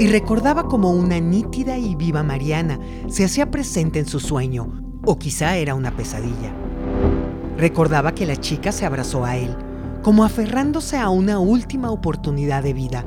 y 0.00 0.06
recordaba 0.06 0.66
como 0.66 0.92
una 0.92 1.20
nítida 1.20 1.76
y 1.76 1.94
viva 1.94 2.22
Mariana 2.22 2.80
se 3.10 3.22
hacía 3.22 3.50
presente 3.50 3.98
en 3.98 4.06
su 4.06 4.18
sueño, 4.18 4.82
o 5.04 5.18
quizá 5.18 5.58
era 5.58 5.74
una 5.74 5.94
pesadilla. 5.94 6.54
Recordaba 7.58 8.14
que 8.14 8.24
la 8.24 8.36
chica 8.36 8.72
se 8.72 8.86
abrazó 8.86 9.26
a 9.26 9.36
él, 9.36 9.54
como 10.02 10.24
aferrándose 10.24 10.96
a 10.96 11.10
una 11.10 11.38
última 11.38 11.90
oportunidad 11.90 12.62
de 12.62 12.72
vida. 12.72 13.04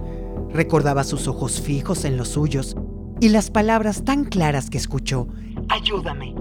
Recordaba 0.52 1.04
sus 1.04 1.28
ojos 1.28 1.60
fijos 1.60 2.06
en 2.06 2.16
los 2.16 2.28
suyos 2.28 2.76
y 3.20 3.30
las 3.30 3.50
palabras 3.50 4.04
tan 4.06 4.24
claras 4.24 4.70
que 4.70 4.78
escuchó. 4.78 5.28
Ayúdame. 5.70 6.36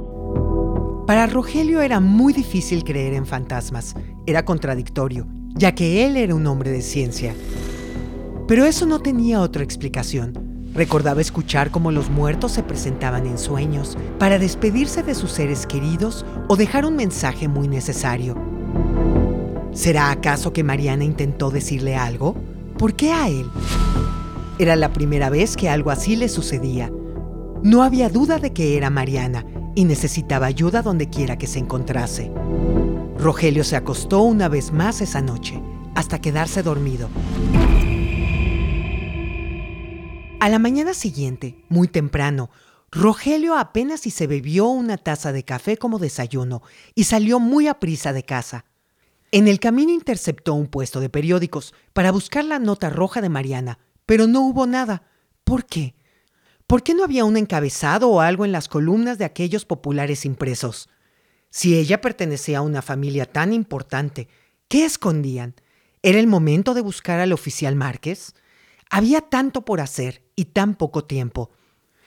Para 1.06 1.28
Rogelio 1.28 1.80
era 1.80 1.98
muy 1.98 2.34
difícil 2.34 2.84
creer 2.84 3.14
en 3.14 3.24
fantasmas. 3.24 3.94
Era 4.26 4.44
contradictorio, 4.44 5.26
ya 5.54 5.74
que 5.74 6.04
él 6.04 6.18
era 6.18 6.34
un 6.34 6.46
hombre 6.46 6.70
de 6.70 6.82
ciencia. 6.82 7.34
Pero 8.52 8.66
eso 8.66 8.84
no 8.84 8.98
tenía 8.98 9.40
otra 9.40 9.64
explicación. 9.64 10.34
Recordaba 10.74 11.22
escuchar 11.22 11.70
cómo 11.70 11.90
los 11.90 12.10
muertos 12.10 12.52
se 12.52 12.62
presentaban 12.62 13.24
en 13.24 13.38
sueños 13.38 13.96
para 14.18 14.38
despedirse 14.38 15.02
de 15.02 15.14
sus 15.14 15.32
seres 15.32 15.66
queridos 15.66 16.26
o 16.48 16.56
dejar 16.56 16.84
un 16.84 16.94
mensaje 16.94 17.48
muy 17.48 17.66
necesario. 17.66 18.36
¿Será 19.72 20.10
acaso 20.10 20.52
que 20.52 20.64
Mariana 20.64 21.02
intentó 21.02 21.48
decirle 21.48 21.96
algo? 21.96 22.34
¿Por 22.76 22.92
qué 22.92 23.10
a 23.10 23.30
él? 23.30 23.46
Era 24.58 24.76
la 24.76 24.92
primera 24.92 25.30
vez 25.30 25.56
que 25.56 25.70
algo 25.70 25.90
así 25.90 26.14
le 26.14 26.28
sucedía. 26.28 26.92
No 27.62 27.82
había 27.82 28.10
duda 28.10 28.36
de 28.36 28.52
que 28.52 28.76
era 28.76 28.90
Mariana 28.90 29.46
y 29.74 29.86
necesitaba 29.86 30.44
ayuda 30.44 30.82
donde 30.82 31.08
quiera 31.08 31.38
que 31.38 31.46
se 31.46 31.58
encontrase. 31.58 32.30
Rogelio 33.18 33.64
se 33.64 33.76
acostó 33.76 34.20
una 34.20 34.50
vez 34.50 34.74
más 34.74 35.00
esa 35.00 35.22
noche, 35.22 35.58
hasta 35.94 36.20
quedarse 36.20 36.62
dormido. 36.62 37.08
A 40.42 40.48
la 40.48 40.58
mañana 40.58 40.92
siguiente, 40.92 41.64
muy 41.68 41.86
temprano, 41.86 42.50
Rogelio 42.90 43.56
apenas 43.56 44.00
si 44.00 44.10
se 44.10 44.26
bebió 44.26 44.66
una 44.66 44.98
taza 44.98 45.30
de 45.30 45.44
café 45.44 45.76
como 45.76 46.00
desayuno 46.00 46.62
y 46.96 47.04
salió 47.04 47.38
muy 47.38 47.68
a 47.68 47.74
prisa 47.74 48.12
de 48.12 48.24
casa. 48.24 48.64
En 49.30 49.46
el 49.46 49.60
camino 49.60 49.92
interceptó 49.92 50.54
un 50.54 50.66
puesto 50.66 50.98
de 50.98 51.08
periódicos 51.08 51.74
para 51.92 52.10
buscar 52.10 52.44
la 52.44 52.58
nota 52.58 52.90
roja 52.90 53.20
de 53.20 53.28
Mariana, 53.28 53.78
pero 54.04 54.26
no 54.26 54.40
hubo 54.40 54.66
nada. 54.66 55.04
¿Por 55.44 55.64
qué? 55.64 55.94
¿Por 56.66 56.82
qué 56.82 56.94
no 56.94 57.04
había 57.04 57.24
un 57.24 57.36
encabezado 57.36 58.10
o 58.10 58.20
algo 58.20 58.44
en 58.44 58.50
las 58.50 58.66
columnas 58.66 59.18
de 59.18 59.26
aquellos 59.26 59.64
populares 59.64 60.24
impresos? 60.24 60.88
Si 61.50 61.78
ella 61.78 62.00
pertenecía 62.00 62.58
a 62.58 62.62
una 62.62 62.82
familia 62.82 63.26
tan 63.26 63.52
importante, 63.52 64.26
¿qué 64.66 64.86
escondían? 64.86 65.54
¿Era 66.02 66.18
el 66.18 66.26
momento 66.26 66.74
de 66.74 66.80
buscar 66.80 67.20
al 67.20 67.32
oficial 67.32 67.76
Márquez? 67.76 68.34
Había 68.94 69.22
tanto 69.22 69.62
por 69.62 69.80
hacer 69.80 70.22
y 70.36 70.44
tan 70.44 70.74
poco 70.74 71.02
tiempo. 71.06 71.50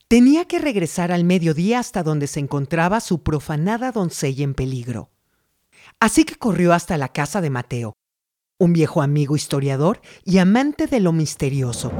Tenía 0.06 0.44
que 0.44 0.60
regresar 0.60 1.10
al 1.10 1.24
mediodía 1.24 1.80
hasta 1.80 2.04
donde 2.04 2.28
se 2.28 2.38
encontraba 2.38 3.00
su 3.00 3.24
profanada 3.24 3.90
doncella 3.90 4.44
en 4.44 4.54
peligro. 4.54 5.10
Así 5.98 6.24
que 6.24 6.36
corrió 6.36 6.72
hasta 6.72 6.96
la 6.96 7.08
casa 7.08 7.40
de 7.40 7.50
Mateo, 7.50 7.94
un 8.60 8.72
viejo 8.72 9.02
amigo 9.02 9.34
historiador 9.34 10.00
y 10.24 10.38
amante 10.38 10.86
de 10.86 11.00
lo 11.00 11.10
misterioso. 11.10 11.90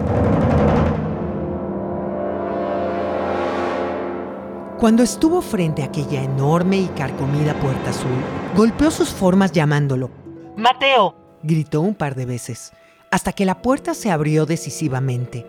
Cuando 4.78 5.02
estuvo 5.02 5.42
frente 5.42 5.82
a 5.82 5.86
aquella 5.86 6.22
enorme 6.22 6.78
y 6.78 6.86
carcomida 6.90 7.58
puerta 7.58 7.90
azul, 7.90 8.22
golpeó 8.54 8.92
sus 8.92 9.08
formas 9.08 9.50
llamándolo. 9.50 10.12
Mateo, 10.56 11.16
gritó 11.42 11.80
un 11.80 11.96
par 11.96 12.14
de 12.14 12.26
veces 12.26 12.72
hasta 13.16 13.32
que 13.32 13.46
la 13.46 13.62
puerta 13.62 13.94
se 13.94 14.10
abrió 14.10 14.44
decisivamente. 14.44 15.46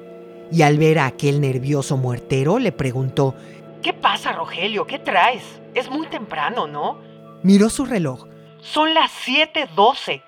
Y 0.54 0.62
al 0.62 0.78
ver 0.78 1.00
a 1.00 1.06
aquel 1.06 1.42
nervioso 1.42 1.98
muertero, 1.98 2.60
le 2.60 2.72
preguntó, 2.72 3.36
¿Qué 3.82 3.92
pasa, 3.92 4.32
Rogelio? 4.32 4.88
¿Qué 4.88 5.00
traes? 5.00 5.44
Es 5.74 5.90
muy 5.90 6.08
temprano, 6.08 6.66
¿no? 6.66 7.02
Miró 7.44 7.70
su 7.70 7.84
reloj. 7.84 8.26
Son 8.62 8.94
las 8.94 9.12
7.12. 9.12 10.22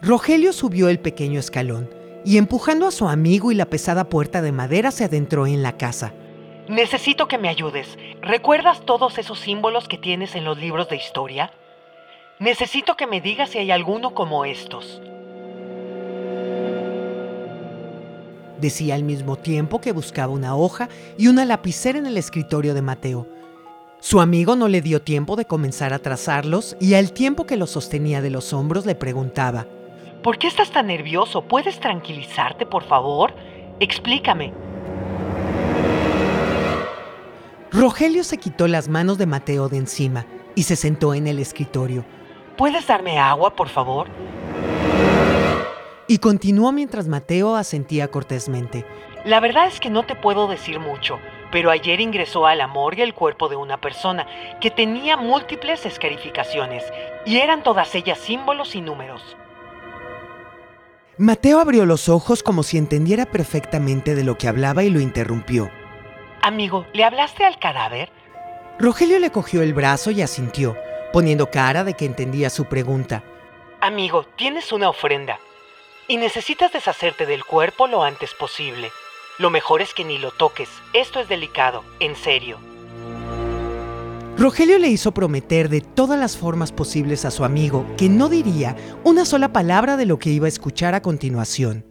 Rogelio 0.00 0.54
subió 0.54 0.88
el 0.88 0.98
pequeño 0.98 1.38
escalón 1.40 1.90
y 2.24 2.38
empujando 2.38 2.86
a 2.86 2.90
su 2.90 3.06
amigo 3.06 3.52
y 3.52 3.54
la 3.54 3.66
pesada 3.66 4.08
puerta 4.08 4.40
de 4.40 4.52
madera 4.52 4.92
se 4.92 5.04
adentró 5.04 5.46
en 5.46 5.62
la 5.62 5.76
casa. 5.76 6.14
Necesito 6.68 7.28
que 7.28 7.36
me 7.36 7.50
ayudes. 7.50 7.98
¿Recuerdas 8.22 8.80
todos 8.86 9.18
esos 9.18 9.40
símbolos 9.40 9.88
que 9.88 9.98
tienes 9.98 10.34
en 10.34 10.46
los 10.46 10.56
libros 10.56 10.88
de 10.88 10.96
historia? 10.96 11.52
Necesito 12.38 12.96
que 12.96 13.06
me 13.06 13.20
digas 13.20 13.50
si 13.50 13.58
hay 13.58 13.70
alguno 13.70 14.14
como 14.14 14.46
estos. 14.46 15.02
Decía 18.60 18.94
al 18.94 19.02
mismo 19.02 19.36
tiempo 19.36 19.80
que 19.80 19.92
buscaba 19.92 20.32
una 20.32 20.56
hoja 20.56 20.88
y 21.18 21.28
una 21.28 21.44
lapicera 21.44 21.98
en 21.98 22.06
el 22.06 22.16
escritorio 22.16 22.74
de 22.74 22.82
Mateo. 22.82 23.26
Su 24.00 24.20
amigo 24.20 24.56
no 24.56 24.68
le 24.68 24.82
dio 24.82 25.02
tiempo 25.02 25.36
de 25.36 25.46
comenzar 25.46 25.92
a 25.92 25.98
trazarlos 25.98 26.76
y 26.80 26.94
al 26.94 27.12
tiempo 27.12 27.46
que 27.46 27.56
los 27.56 27.70
sostenía 27.70 28.20
de 28.20 28.30
los 28.30 28.52
hombros 28.52 28.86
le 28.86 28.94
preguntaba, 28.94 29.66
¿Por 30.22 30.38
qué 30.38 30.48
estás 30.48 30.70
tan 30.70 30.88
nervioso? 30.88 31.42
¿Puedes 31.42 31.78
tranquilizarte, 31.78 32.66
por 32.66 32.82
favor? 32.82 33.32
Explícame. 33.80 34.52
Rogelio 37.70 38.24
se 38.24 38.38
quitó 38.38 38.68
las 38.68 38.88
manos 38.88 39.18
de 39.18 39.26
Mateo 39.26 39.68
de 39.68 39.76
encima 39.76 40.26
y 40.54 40.64
se 40.64 40.76
sentó 40.76 41.14
en 41.14 41.26
el 41.26 41.38
escritorio. 41.38 42.04
¿Puedes 42.56 42.86
darme 42.86 43.18
agua, 43.18 43.54
por 43.54 43.68
favor? 43.68 44.08
Y 46.08 46.18
continuó 46.18 46.70
mientras 46.70 47.08
Mateo 47.08 47.56
asentía 47.56 48.08
cortésmente. 48.08 48.84
La 49.24 49.40
verdad 49.40 49.66
es 49.66 49.80
que 49.80 49.90
no 49.90 50.04
te 50.04 50.14
puedo 50.14 50.46
decir 50.46 50.78
mucho, 50.78 51.18
pero 51.50 51.72
ayer 51.72 52.00
ingresó 52.00 52.46
a 52.46 52.54
la 52.54 52.68
morgue 52.68 53.02
el 53.02 53.12
cuerpo 53.12 53.48
de 53.48 53.56
una 53.56 53.80
persona 53.80 54.26
que 54.60 54.70
tenía 54.70 55.16
múltiples 55.16 55.84
escarificaciones, 55.84 56.84
y 57.24 57.38
eran 57.38 57.64
todas 57.64 57.92
ellas 57.96 58.18
símbolos 58.18 58.76
y 58.76 58.82
números. 58.82 59.36
Mateo 61.18 61.58
abrió 61.58 61.86
los 61.86 62.08
ojos 62.08 62.44
como 62.44 62.62
si 62.62 62.78
entendiera 62.78 63.26
perfectamente 63.26 64.14
de 64.14 64.22
lo 64.22 64.38
que 64.38 64.46
hablaba 64.46 64.84
y 64.84 64.90
lo 64.90 65.00
interrumpió. 65.00 65.70
Amigo, 66.42 66.86
¿le 66.92 67.02
hablaste 67.02 67.44
al 67.44 67.58
cadáver? 67.58 68.10
Rogelio 68.78 69.18
le 69.18 69.30
cogió 69.30 69.62
el 69.62 69.74
brazo 69.74 70.12
y 70.12 70.22
asintió, 70.22 70.76
poniendo 71.12 71.50
cara 71.50 71.82
de 71.82 71.94
que 71.94 72.04
entendía 72.04 72.48
su 72.50 72.66
pregunta. 72.66 73.24
Amigo, 73.80 74.24
tienes 74.36 74.70
una 74.72 74.88
ofrenda 74.88 75.40
y 76.08 76.16
necesitas 76.16 76.72
deshacerte 76.72 77.26
del 77.26 77.44
cuerpo 77.44 77.86
lo 77.86 78.02
antes 78.02 78.34
posible. 78.34 78.90
Lo 79.38 79.50
mejor 79.50 79.82
es 79.82 79.92
que 79.94 80.04
ni 80.04 80.18
lo 80.18 80.30
toques. 80.30 80.68
Esto 80.92 81.20
es 81.20 81.28
delicado, 81.28 81.84
en 82.00 82.16
serio. 82.16 82.58
Rogelio 84.38 84.78
le 84.78 84.88
hizo 84.88 85.12
prometer 85.12 85.68
de 85.68 85.80
todas 85.80 86.18
las 86.20 86.36
formas 86.36 86.70
posibles 86.70 87.24
a 87.24 87.30
su 87.30 87.44
amigo 87.44 87.86
que 87.96 88.08
no 88.08 88.28
diría 88.28 88.76
una 89.02 89.24
sola 89.24 89.52
palabra 89.52 89.96
de 89.96 90.04
lo 90.04 90.18
que 90.18 90.30
iba 90.30 90.46
a 90.46 90.48
escuchar 90.48 90.94
a 90.94 91.00
continuación. 91.00 91.86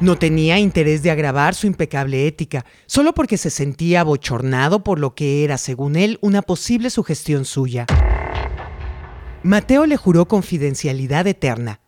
No 0.00 0.16
tenía 0.16 0.58
interés 0.58 1.02
de 1.02 1.10
agravar 1.10 1.54
su 1.54 1.66
impecable 1.66 2.26
ética, 2.26 2.64
solo 2.86 3.12
porque 3.12 3.36
se 3.36 3.50
sentía 3.50 4.00
abochornado 4.00 4.82
por 4.82 4.98
lo 4.98 5.14
que 5.14 5.44
era, 5.44 5.58
según 5.58 5.96
él, 5.96 6.18
una 6.22 6.40
posible 6.40 6.88
sugestión 6.88 7.44
suya. 7.44 7.86
Mateo 9.42 9.84
le 9.86 9.96
juró 9.96 10.26
confidencialidad 10.26 11.26
eterna, 11.26 11.79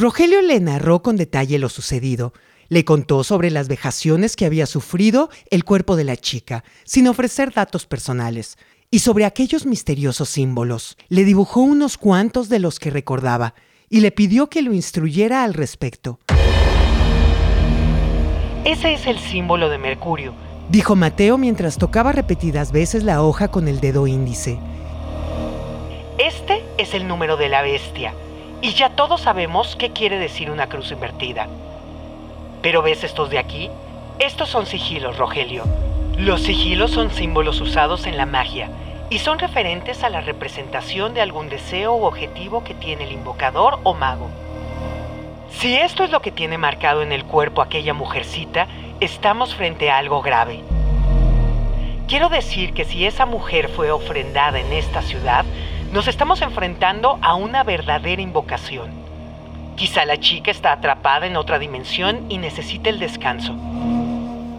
Rogelio 0.00 0.40
le 0.40 0.58
narró 0.60 1.02
con 1.02 1.18
detalle 1.18 1.58
lo 1.58 1.68
sucedido. 1.68 2.32
Le 2.70 2.86
contó 2.86 3.22
sobre 3.22 3.50
las 3.50 3.68
vejaciones 3.68 4.34
que 4.34 4.46
había 4.46 4.64
sufrido 4.64 5.28
el 5.50 5.62
cuerpo 5.62 5.94
de 5.94 6.04
la 6.04 6.16
chica, 6.16 6.64
sin 6.84 7.06
ofrecer 7.06 7.52
datos 7.52 7.84
personales, 7.84 8.56
y 8.90 9.00
sobre 9.00 9.26
aquellos 9.26 9.66
misteriosos 9.66 10.30
símbolos. 10.30 10.96
Le 11.10 11.24
dibujó 11.24 11.60
unos 11.60 11.98
cuantos 11.98 12.48
de 12.48 12.60
los 12.60 12.78
que 12.78 12.88
recordaba 12.88 13.52
y 13.90 14.00
le 14.00 14.10
pidió 14.10 14.48
que 14.48 14.62
lo 14.62 14.72
instruyera 14.72 15.44
al 15.44 15.52
respecto. 15.52 16.18
Ese 18.64 18.94
es 18.94 19.06
el 19.06 19.18
símbolo 19.18 19.68
de 19.68 19.76
Mercurio, 19.76 20.32
dijo 20.70 20.96
Mateo 20.96 21.36
mientras 21.36 21.76
tocaba 21.76 22.12
repetidas 22.12 22.72
veces 22.72 23.04
la 23.04 23.22
hoja 23.22 23.48
con 23.48 23.68
el 23.68 23.80
dedo 23.80 24.06
índice. 24.06 24.58
Este 26.16 26.62
es 26.78 26.94
el 26.94 27.06
número 27.06 27.36
de 27.36 27.50
la 27.50 27.60
bestia, 27.60 28.14
y 28.62 28.72
ya 28.72 28.90
todos 28.90 29.22
sabemos 29.22 29.76
qué 29.76 29.90
quiere 29.90 30.18
decir 30.18 30.50
una 30.50 30.68
cruz 30.68 30.92
invertida. 30.92 31.48
Pero 32.62 32.82
¿ves 32.82 33.04
estos 33.04 33.30
de 33.30 33.38
aquí? 33.38 33.70
Estos 34.18 34.48
son 34.50 34.66
sigilos, 34.66 35.16
Rogelio. 35.16 35.64
Los 36.18 36.42
sigilos 36.42 36.90
son 36.90 37.10
símbolos 37.10 37.60
usados 37.60 38.06
en 38.06 38.18
la 38.18 38.26
magia 38.26 38.68
y 39.08 39.18
son 39.18 39.38
referentes 39.38 40.04
a 40.04 40.10
la 40.10 40.20
representación 40.20 41.14
de 41.14 41.22
algún 41.22 41.48
deseo 41.48 41.94
u 41.94 42.04
objetivo 42.04 42.62
que 42.62 42.74
tiene 42.74 43.04
el 43.04 43.12
invocador 43.12 43.80
o 43.82 43.94
mago. 43.94 44.28
Si 45.50 45.76
esto 45.76 46.04
es 46.04 46.10
lo 46.10 46.20
que 46.20 46.30
tiene 46.30 46.58
marcado 46.58 47.02
en 47.02 47.12
el 47.12 47.24
cuerpo 47.24 47.62
aquella 47.62 47.94
mujercita, 47.94 48.68
estamos 49.00 49.54
frente 49.54 49.90
a 49.90 49.98
algo 49.98 50.20
grave. 50.20 50.62
Quiero 52.06 52.28
decir 52.28 52.72
que 52.72 52.84
si 52.84 53.06
esa 53.06 53.24
mujer 53.24 53.68
fue 53.68 53.90
ofrendada 53.90 54.60
en 54.60 54.72
esta 54.72 55.00
ciudad, 55.00 55.44
nos 55.92 56.06
estamos 56.06 56.40
enfrentando 56.40 57.18
a 57.20 57.34
una 57.34 57.64
verdadera 57.64 58.22
invocación. 58.22 58.90
Quizá 59.76 60.04
la 60.04 60.20
chica 60.20 60.50
está 60.50 60.72
atrapada 60.72 61.26
en 61.26 61.36
otra 61.36 61.58
dimensión 61.58 62.26
y 62.28 62.38
necesita 62.38 62.90
el 62.90 62.98
descanso. 62.98 63.56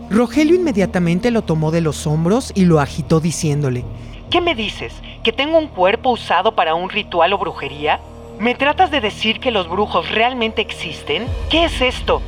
Rogelio 0.09 0.55
inmediatamente 0.55 1.31
lo 1.31 1.41
tomó 1.41 1.71
de 1.71 1.79
los 1.79 2.05
hombros 2.05 2.51
y 2.53 2.65
lo 2.65 2.79
agitó 2.79 3.21
diciéndole, 3.21 3.85
¿Qué 4.29 4.41
me 4.41 4.55
dices? 4.55 4.93
¿Que 5.23 5.31
tengo 5.31 5.57
un 5.57 5.67
cuerpo 5.67 6.09
usado 6.09 6.53
para 6.53 6.75
un 6.75 6.89
ritual 6.89 7.31
o 7.33 7.37
brujería? 7.37 7.99
¿Me 8.39 8.55
tratas 8.55 8.91
de 8.91 8.99
decir 8.99 9.39
que 9.39 9.51
los 9.51 9.69
brujos 9.69 10.09
realmente 10.09 10.61
existen? 10.61 11.27
¿Qué 11.49 11.65
es 11.65 11.81
esto? 11.81 12.21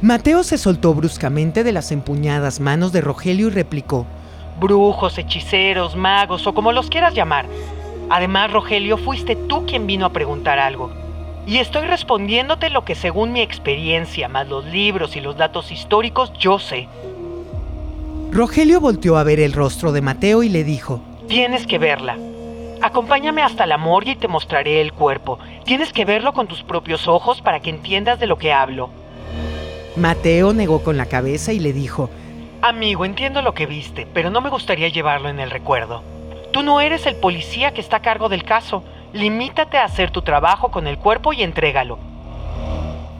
Mateo 0.00 0.42
se 0.42 0.58
soltó 0.58 0.94
bruscamente 0.94 1.62
de 1.62 1.72
las 1.72 1.92
empuñadas 1.92 2.60
manos 2.60 2.92
de 2.92 3.00
Rogelio 3.00 3.48
y 3.48 3.50
replicó, 3.50 4.06
Brujos, 4.58 5.18
hechiceros, 5.18 5.96
magos 5.96 6.46
o 6.46 6.54
como 6.54 6.72
los 6.72 6.88
quieras 6.88 7.14
llamar. 7.14 7.46
Además, 8.10 8.52
Rogelio, 8.52 8.96
fuiste 8.96 9.36
tú 9.36 9.66
quien 9.66 9.86
vino 9.86 10.06
a 10.06 10.12
preguntar 10.12 10.58
algo 10.58 10.90
y 11.46 11.58
estoy 11.58 11.86
respondiéndote 11.86 12.70
lo 12.70 12.84
que 12.84 12.96
según 12.96 13.32
mi 13.32 13.40
experiencia, 13.40 14.28
más 14.28 14.48
los 14.48 14.64
libros 14.64 15.14
y 15.16 15.20
los 15.20 15.36
datos 15.36 15.70
históricos, 15.70 16.32
yo 16.38 16.58
sé. 16.58 16.88
Rogelio 18.32 18.80
volteó 18.80 19.16
a 19.16 19.22
ver 19.22 19.38
el 19.38 19.52
rostro 19.52 19.92
de 19.92 20.02
Mateo 20.02 20.42
y 20.42 20.48
le 20.48 20.64
dijo, 20.64 21.00
Tienes 21.28 21.66
que 21.66 21.78
verla. 21.78 22.18
Acompáñame 22.82 23.42
hasta 23.42 23.64
la 23.64 23.78
morgue 23.78 24.12
y 24.12 24.16
te 24.16 24.28
mostraré 24.28 24.80
el 24.80 24.92
cuerpo. 24.92 25.38
Tienes 25.64 25.92
que 25.92 26.04
verlo 26.04 26.32
con 26.32 26.48
tus 26.48 26.62
propios 26.64 27.06
ojos 27.06 27.40
para 27.40 27.60
que 27.60 27.70
entiendas 27.70 28.18
de 28.18 28.26
lo 28.26 28.36
que 28.36 28.52
hablo. 28.52 28.90
Mateo 29.96 30.52
negó 30.52 30.82
con 30.82 30.96
la 30.96 31.06
cabeza 31.06 31.52
y 31.52 31.60
le 31.60 31.72
dijo, 31.72 32.10
Amigo, 32.60 33.04
entiendo 33.04 33.40
lo 33.40 33.54
que 33.54 33.66
viste, 33.66 34.06
pero 34.12 34.30
no 34.30 34.40
me 34.40 34.50
gustaría 34.50 34.88
llevarlo 34.88 35.28
en 35.28 35.38
el 35.38 35.50
recuerdo. 35.50 36.02
Tú 36.52 36.62
no 36.62 36.80
eres 36.80 37.06
el 37.06 37.16
policía 37.16 37.74
que 37.74 37.80
está 37.80 37.96
a 37.98 38.02
cargo 38.02 38.28
del 38.28 38.44
caso. 38.44 38.82
Limítate 39.12 39.76
a 39.76 39.84
hacer 39.84 40.10
tu 40.10 40.22
trabajo 40.22 40.70
con 40.70 40.86
el 40.86 40.98
cuerpo 40.98 41.32
y 41.32 41.42
entrégalo. 41.42 41.98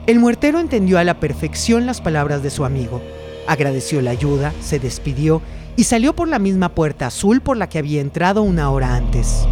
El 0.07 0.19
muertero 0.19 0.59
entendió 0.59 0.99
a 0.99 1.03
la 1.03 1.19
perfección 1.19 1.85
las 1.85 2.01
palabras 2.01 2.41
de 2.41 2.49
su 2.49 2.65
amigo. 2.65 3.01
Agradeció 3.47 4.01
la 4.01 4.11
ayuda, 4.11 4.53
se 4.61 4.79
despidió 4.79 5.41
y 5.75 5.83
salió 5.83 6.15
por 6.15 6.27
la 6.27 6.39
misma 6.39 6.69
puerta 6.69 7.07
azul 7.07 7.41
por 7.41 7.57
la 7.57 7.69
que 7.69 7.77
había 7.77 8.01
entrado 8.01 8.41
una 8.41 8.71
hora 8.71 8.95
antes. 8.95 9.47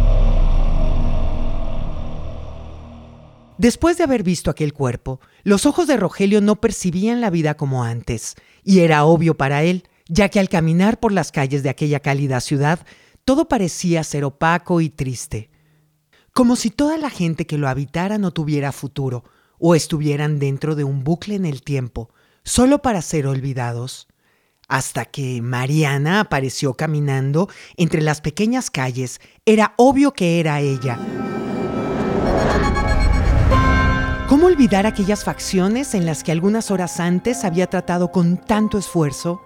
Después 3.58 3.96
de 3.96 4.04
haber 4.04 4.22
visto 4.22 4.50
aquel 4.50 4.74
cuerpo, 4.74 5.20
los 5.42 5.64
ojos 5.64 5.86
de 5.86 5.96
Rogelio 5.96 6.42
no 6.42 6.56
percibían 6.56 7.22
la 7.22 7.30
vida 7.30 7.56
como 7.56 7.84
antes, 7.84 8.34
y 8.64 8.80
era 8.80 9.04
obvio 9.04 9.36
para 9.36 9.62
él, 9.62 9.84
ya 10.08 10.28
que 10.28 10.40
al 10.40 10.50
caminar 10.50 11.00
por 11.00 11.12
las 11.12 11.32
calles 11.32 11.62
de 11.62 11.70
aquella 11.70 12.00
cálida 12.00 12.40
ciudad, 12.40 12.80
todo 13.26 13.48
parecía 13.48 14.02
ser 14.04 14.24
opaco 14.24 14.80
y 14.80 14.88
triste 14.88 15.50
como 16.36 16.54
si 16.54 16.68
toda 16.68 16.98
la 16.98 17.08
gente 17.08 17.46
que 17.46 17.56
lo 17.56 17.66
habitara 17.66 18.18
no 18.18 18.30
tuviera 18.30 18.70
futuro 18.70 19.24
o 19.58 19.74
estuvieran 19.74 20.38
dentro 20.38 20.74
de 20.74 20.84
un 20.84 21.02
bucle 21.02 21.34
en 21.34 21.46
el 21.46 21.62
tiempo, 21.62 22.10
solo 22.44 22.82
para 22.82 23.00
ser 23.00 23.26
olvidados. 23.26 24.06
Hasta 24.68 25.06
que 25.06 25.40
Mariana 25.40 26.20
apareció 26.20 26.74
caminando 26.74 27.48
entre 27.78 28.02
las 28.02 28.20
pequeñas 28.20 28.70
calles, 28.70 29.18
era 29.46 29.72
obvio 29.78 30.12
que 30.12 30.38
era 30.38 30.60
ella. 30.60 30.98
¿Cómo 34.28 34.48
olvidar 34.48 34.86
aquellas 34.86 35.24
facciones 35.24 35.94
en 35.94 36.04
las 36.04 36.22
que 36.22 36.32
algunas 36.32 36.70
horas 36.70 37.00
antes 37.00 37.46
había 37.46 37.68
tratado 37.68 38.12
con 38.12 38.36
tanto 38.36 38.76
esfuerzo? 38.76 39.40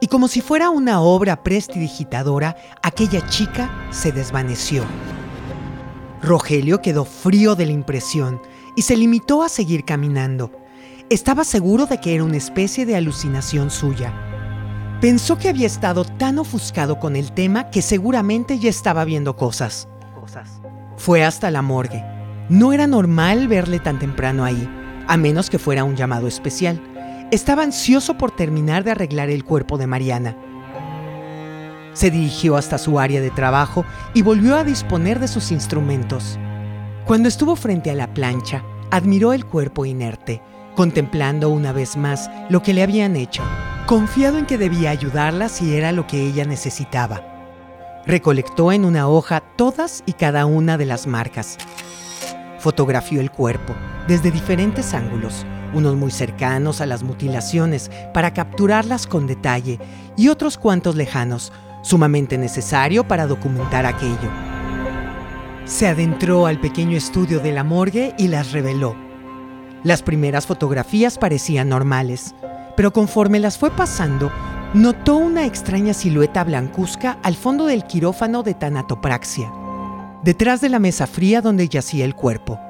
Y 0.00 0.06
como 0.08 0.28
si 0.28 0.40
fuera 0.40 0.70
una 0.70 1.00
obra 1.00 1.42
prestidigitadora, 1.42 2.56
aquella 2.82 3.26
chica 3.26 3.70
se 3.90 4.12
desvaneció. 4.12 4.84
Rogelio 6.22 6.80
quedó 6.80 7.04
frío 7.04 7.54
de 7.54 7.66
la 7.66 7.72
impresión 7.72 8.40
y 8.76 8.82
se 8.82 8.96
limitó 8.96 9.42
a 9.42 9.48
seguir 9.48 9.84
caminando. 9.84 10.52
Estaba 11.10 11.44
seguro 11.44 11.86
de 11.86 11.98
que 11.98 12.14
era 12.14 12.24
una 12.24 12.36
especie 12.36 12.86
de 12.86 12.96
alucinación 12.96 13.70
suya. 13.70 14.12
Pensó 15.00 15.36
que 15.38 15.48
había 15.48 15.66
estado 15.66 16.04
tan 16.04 16.38
ofuscado 16.38 16.98
con 16.98 17.16
el 17.16 17.32
tema 17.32 17.70
que 17.70 17.82
seguramente 17.82 18.58
ya 18.58 18.70
estaba 18.70 19.04
viendo 19.04 19.36
cosas. 19.36 19.88
Fue 20.96 21.24
hasta 21.24 21.50
la 21.50 21.62
morgue. 21.62 22.04
No 22.48 22.72
era 22.72 22.86
normal 22.86 23.48
verle 23.48 23.80
tan 23.80 23.98
temprano 23.98 24.44
ahí, 24.44 24.68
a 25.08 25.16
menos 25.16 25.48
que 25.48 25.58
fuera 25.58 25.84
un 25.84 25.96
llamado 25.96 26.26
especial. 26.26 26.80
Estaba 27.30 27.62
ansioso 27.62 28.18
por 28.18 28.32
terminar 28.32 28.82
de 28.82 28.90
arreglar 28.90 29.30
el 29.30 29.44
cuerpo 29.44 29.78
de 29.78 29.86
Mariana. 29.86 30.36
Se 31.92 32.10
dirigió 32.10 32.56
hasta 32.56 32.76
su 32.76 32.98
área 32.98 33.20
de 33.20 33.30
trabajo 33.30 33.84
y 34.14 34.22
volvió 34.22 34.56
a 34.56 34.64
disponer 34.64 35.20
de 35.20 35.28
sus 35.28 35.52
instrumentos. 35.52 36.40
Cuando 37.04 37.28
estuvo 37.28 37.54
frente 37.54 37.88
a 37.88 37.94
la 37.94 38.12
plancha, 38.12 38.64
admiró 38.90 39.32
el 39.32 39.46
cuerpo 39.46 39.86
inerte, 39.86 40.42
contemplando 40.74 41.50
una 41.50 41.72
vez 41.72 41.96
más 41.96 42.28
lo 42.48 42.64
que 42.64 42.74
le 42.74 42.82
habían 42.82 43.14
hecho, 43.14 43.44
confiado 43.86 44.36
en 44.36 44.46
que 44.46 44.58
debía 44.58 44.90
ayudarla 44.90 45.48
si 45.48 45.76
era 45.76 45.92
lo 45.92 46.08
que 46.08 46.26
ella 46.26 46.44
necesitaba. 46.44 47.22
Recolectó 48.06 48.72
en 48.72 48.84
una 48.84 49.06
hoja 49.06 49.40
todas 49.40 50.02
y 50.04 50.14
cada 50.14 50.46
una 50.46 50.76
de 50.76 50.86
las 50.86 51.06
marcas. 51.06 51.58
Fotografió 52.58 53.20
el 53.20 53.30
cuerpo 53.30 53.72
desde 54.08 54.32
diferentes 54.32 54.94
ángulos, 54.94 55.46
unos 55.74 55.96
muy 55.96 56.10
cercanos 56.10 56.80
a 56.80 56.86
las 56.86 57.02
mutilaciones 57.02 57.90
para 58.12 58.32
capturarlas 58.32 59.06
con 59.06 59.26
detalle 59.26 59.78
y 60.16 60.28
otros 60.28 60.58
cuantos 60.58 60.96
lejanos 60.96 61.52
sumamente 61.82 62.38
necesario 62.38 63.06
para 63.06 63.26
documentar 63.26 63.86
aquello. 63.86 64.30
Se 65.64 65.86
adentró 65.86 66.46
al 66.46 66.60
pequeño 66.60 66.96
estudio 66.96 67.40
de 67.40 67.52
la 67.52 67.64
morgue 67.64 68.14
y 68.18 68.28
las 68.28 68.52
reveló. 68.52 68.96
Las 69.82 70.02
primeras 70.02 70.46
fotografías 70.46 71.16
parecían 71.16 71.68
normales, 71.68 72.34
pero 72.76 72.92
conforme 72.92 73.38
las 73.38 73.56
fue 73.56 73.70
pasando, 73.70 74.30
notó 74.74 75.16
una 75.16 75.46
extraña 75.46 75.94
silueta 75.94 76.44
blancuzca 76.44 77.18
al 77.22 77.34
fondo 77.34 77.66
del 77.66 77.84
quirófano 77.84 78.42
de 78.42 78.54
tanatopraxia, 78.54 79.52
detrás 80.22 80.60
de 80.60 80.68
la 80.68 80.78
mesa 80.78 81.06
fría 81.06 81.40
donde 81.40 81.68
yacía 81.68 82.04
el 82.04 82.14
cuerpo. 82.14 82.60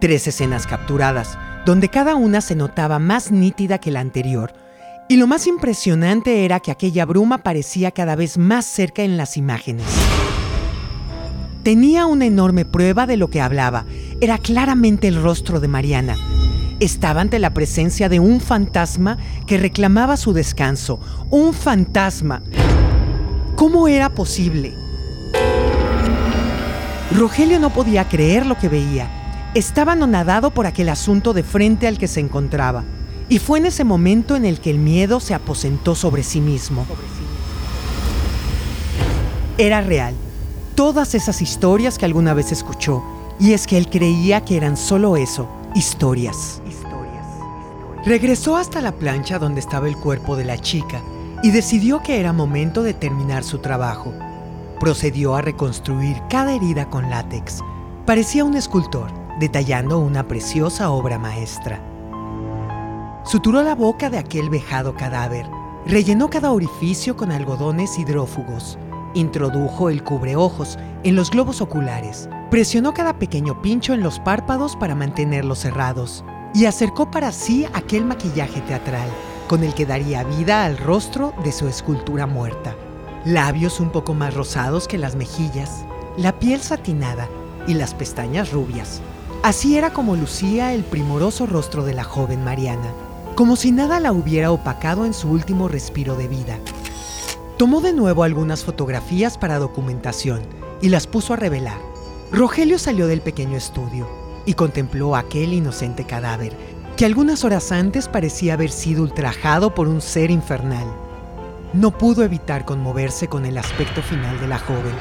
Tres 0.00 0.26
escenas 0.26 0.66
capturadas, 0.66 1.38
donde 1.66 1.88
cada 1.88 2.14
una 2.14 2.40
se 2.40 2.54
notaba 2.54 2.98
más 2.98 3.30
nítida 3.30 3.78
que 3.78 3.90
la 3.90 4.00
anterior, 4.00 4.52
y 5.08 5.16
lo 5.16 5.26
más 5.26 5.46
impresionante 5.46 6.44
era 6.44 6.60
que 6.60 6.70
aquella 6.70 7.04
bruma 7.04 7.38
parecía 7.38 7.90
cada 7.90 8.14
vez 8.14 8.38
más 8.38 8.64
cerca 8.64 9.02
en 9.02 9.16
las 9.16 9.36
imágenes. 9.36 9.86
Tenía 11.62 12.06
una 12.06 12.24
enorme 12.24 12.64
prueba 12.64 13.06
de 13.06 13.16
lo 13.16 13.28
que 13.28 13.40
hablaba. 13.40 13.84
Era 14.20 14.38
claramente 14.38 15.08
el 15.08 15.20
rostro 15.20 15.60
de 15.60 15.68
Mariana. 15.68 16.16
Estaba 16.78 17.20
ante 17.20 17.38
la 17.38 17.52
presencia 17.52 18.08
de 18.08 18.20
un 18.20 18.40
fantasma 18.40 19.18
que 19.46 19.58
reclamaba 19.58 20.16
su 20.16 20.32
descanso. 20.32 21.00
Un 21.28 21.52
fantasma. 21.52 22.40
¿Cómo 23.56 23.88
era 23.88 24.08
posible? 24.10 24.74
Rogelio 27.14 27.58
no 27.60 27.70
podía 27.70 28.08
creer 28.08 28.46
lo 28.46 28.56
que 28.56 28.70
veía. 28.70 29.19
Estaba 29.54 29.92
anonadado 29.92 30.52
por 30.52 30.66
aquel 30.66 30.88
asunto 30.90 31.32
de 31.32 31.42
frente 31.42 31.88
al 31.88 31.98
que 31.98 32.06
se 32.06 32.20
encontraba. 32.20 32.84
Y 33.28 33.40
fue 33.40 33.58
en 33.58 33.66
ese 33.66 33.82
momento 33.82 34.36
en 34.36 34.44
el 34.44 34.60
que 34.60 34.70
el 34.70 34.78
miedo 34.78 35.18
se 35.18 35.34
aposentó 35.34 35.96
sobre 35.96 36.22
sí 36.22 36.40
mismo. 36.40 36.86
Era 39.58 39.80
real. 39.80 40.14
Todas 40.76 41.16
esas 41.16 41.42
historias 41.42 41.98
que 41.98 42.04
alguna 42.06 42.32
vez 42.32 42.52
escuchó 42.52 43.04
Y 43.40 43.52
es 43.52 43.66
que 43.66 43.76
él 43.76 43.88
creía 43.90 44.44
que 44.44 44.56
eran 44.56 44.76
solo 44.76 45.16
eso, 45.16 45.48
historias. 45.74 46.62
Regresó 48.04 48.56
hasta 48.56 48.80
la 48.80 48.92
plancha 48.92 49.38
donde 49.38 49.60
estaba 49.60 49.88
el 49.88 49.96
cuerpo 49.96 50.36
de 50.36 50.44
la 50.44 50.58
chica 50.58 51.02
y 51.42 51.50
decidió 51.50 52.02
que 52.02 52.20
era 52.20 52.32
momento 52.32 52.82
de 52.82 52.94
terminar 52.94 53.42
su 53.42 53.58
trabajo. 53.58 54.12
Procedió 54.78 55.34
a 55.34 55.42
reconstruir 55.42 56.18
cada 56.28 56.54
herida 56.54 56.88
con 56.88 57.10
látex. 57.10 57.60
Parecía 58.06 58.44
un 58.44 58.56
escultor, 58.56 59.19
detallando 59.40 59.98
una 59.98 60.28
preciosa 60.28 60.90
obra 60.90 61.18
maestra. 61.18 61.80
Suturó 63.24 63.62
la 63.62 63.74
boca 63.74 64.10
de 64.10 64.18
aquel 64.18 64.50
vejado 64.50 64.94
cadáver, 64.94 65.48
rellenó 65.86 66.28
cada 66.28 66.52
orificio 66.52 67.16
con 67.16 67.32
algodones 67.32 67.98
hidrófugos, 67.98 68.78
introdujo 69.14 69.88
el 69.88 70.04
cubreojos 70.04 70.78
en 71.04 71.16
los 71.16 71.30
globos 71.30 71.62
oculares, 71.62 72.28
presionó 72.50 72.92
cada 72.92 73.18
pequeño 73.18 73.62
pincho 73.62 73.94
en 73.94 74.02
los 74.02 74.20
párpados 74.20 74.76
para 74.76 74.94
mantenerlos 74.94 75.60
cerrados, 75.60 76.22
y 76.54 76.66
acercó 76.66 77.10
para 77.10 77.32
sí 77.32 77.66
aquel 77.72 78.04
maquillaje 78.04 78.60
teatral 78.60 79.08
con 79.48 79.64
el 79.64 79.74
que 79.74 79.86
daría 79.86 80.22
vida 80.22 80.64
al 80.64 80.76
rostro 80.76 81.32
de 81.42 81.50
su 81.50 81.66
escultura 81.66 82.26
muerta. 82.26 82.76
Labios 83.24 83.80
un 83.80 83.90
poco 83.90 84.14
más 84.14 84.34
rosados 84.34 84.86
que 84.86 84.98
las 84.98 85.16
mejillas, 85.16 85.84
la 86.16 86.38
piel 86.38 86.60
satinada 86.60 87.28
y 87.66 87.74
las 87.74 87.94
pestañas 87.94 88.52
rubias. 88.52 89.00
Así 89.42 89.78
era 89.78 89.94
como 89.94 90.16
lucía 90.16 90.74
el 90.74 90.84
primoroso 90.84 91.46
rostro 91.46 91.82
de 91.82 91.94
la 91.94 92.04
joven 92.04 92.44
Mariana, 92.44 92.92
como 93.34 93.56
si 93.56 93.72
nada 93.72 93.98
la 93.98 94.12
hubiera 94.12 94.52
opacado 94.52 95.06
en 95.06 95.14
su 95.14 95.30
último 95.30 95.66
respiro 95.66 96.14
de 96.14 96.28
vida. 96.28 96.58
Tomó 97.56 97.80
de 97.80 97.94
nuevo 97.94 98.22
algunas 98.22 98.64
fotografías 98.64 99.38
para 99.38 99.58
documentación 99.58 100.42
y 100.82 100.90
las 100.90 101.06
puso 101.06 101.32
a 101.32 101.36
revelar. 101.36 101.78
Rogelio 102.30 102.78
salió 102.78 103.06
del 103.06 103.22
pequeño 103.22 103.56
estudio 103.56 104.06
y 104.44 104.52
contempló 104.52 105.16
aquel 105.16 105.54
inocente 105.54 106.04
cadáver, 106.04 106.52
que 106.98 107.06
algunas 107.06 107.42
horas 107.42 107.72
antes 107.72 108.08
parecía 108.08 108.52
haber 108.54 108.70
sido 108.70 109.02
ultrajado 109.02 109.74
por 109.74 109.88
un 109.88 110.02
ser 110.02 110.30
infernal. 110.30 110.86
No 111.72 111.96
pudo 111.96 112.24
evitar 112.24 112.66
conmoverse 112.66 113.28
con 113.28 113.46
el 113.46 113.56
aspecto 113.56 114.02
final 114.02 114.38
de 114.38 114.48
la 114.48 114.58
joven 114.58 114.92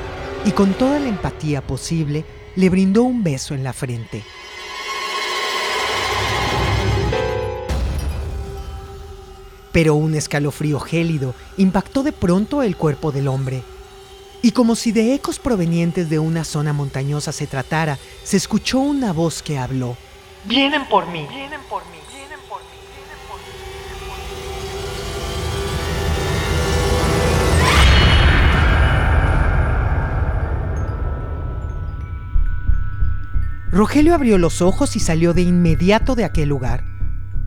y 0.45 0.51
con 0.51 0.71
toda 0.75 0.97
la 0.97 1.09
empatía 1.09 1.61
posible 1.61 2.23
le 2.55 2.69
brindó 2.69 3.03
un 3.03 3.23
beso 3.23 3.53
en 3.53 3.63
la 3.63 3.73
frente. 3.73 4.23
Pero 9.71 9.95
un 9.95 10.15
escalofrío 10.15 10.79
gélido 10.79 11.35
impactó 11.57 12.03
de 12.03 12.11
pronto 12.11 12.63
el 12.63 12.75
cuerpo 12.75 13.11
del 13.11 13.27
hombre 13.27 13.63
y 14.41 14.51
como 14.51 14.75
si 14.75 14.91
de 14.91 15.13
ecos 15.13 15.39
provenientes 15.39 16.09
de 16.09 16.19
una 16.19 16.43
zona 16.43 16.73
montañosa 16.73 17.31
se 17.31 17.47
tratara, 17.47 17.97
se 18.23 18.37
escuchó 18.37 18.79
una 18.79 19.11
voz 19.11 19.43
que 19.43 19.57
habló. 19.57 19.97
Vienen 20.45 20.87
por 20.87 21.07
mí, 21.07 21.27
vienen 21.29 21.59
por 21.69 21.83
mí, 21.87 21.97
vienen 22.09 22.39
por 22.47 22.59
mí, 22.61 22.77
Rogelio 33.79 34.13
abrió 34.13 34.37
los 34.37 34.61
ojos 34.61 34.97
y 34.97 34.99
salió 34.99 35.33
de 35.33 35.41
inmediato 35.41 36.15
de 36.15 36.25
aquel 36.25 36.49
lugar. 36.49 36.83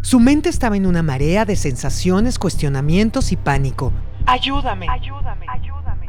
Su 0.01 0.18
mente 0.18 0.49
estaba 0.49 0.79
en 0.79 0.87
una 0.87 1.03
marea 1.03 1.45
de 1.45 1.57
sensaciones, 1.57 2.38
cuestionamientos 2.38 3.33
y 3.33 3.37
pánico. 3.37 3.92
Ayúdame, 4.25 4.87
ayúdame, 4.88 5.45
ayúdame. 5.47 6.07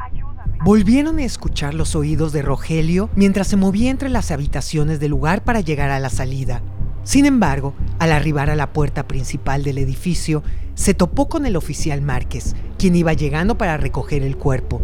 Volvieron 0.64 1.18
a 1.18 1.24
escuchar 1.24 1.74
los 1.74 1.94
oídos 1.94 2.32
de 2.32 2.40
Rogelio 2.40 3.10
mientras 3.14 3.48
se 3.48 3.58
movía 3.58 3.90
entre 3.90 4.08
las 4.08 4.30
habitaciones 4.30 4.98
del 4.98 5.10
lugar 5.10 5.44
para 5.44 5.60
llegar 5.60 5.90
a 5.90 6.00
la 6.00 6.08
salida. 6.08 6.62
Sin 7.02 7.26
embargo, 7.26 7.74
al 7.98 8.10
arribar 8.10 8.48
a 8.48 8.56
la 8.56 8.72
puerta 8.72 9.06
principal 9.06 9.62
del 9.62 9.76
edificio, 9.76 10.42
se 10.72 10.94
topó 10.94 11.28
con 11.28 11.44
el 11.44 11.54
oficial 11.54 12.00
Márquez, 12.00 12.56
quien 12.78 12.96
iba 12.96 13.12
llegando 13.12 13.58
para 13.58 13.76
recoger 13.76 14.22
el 14.22 14.38
cuerpo. 14.38 14.80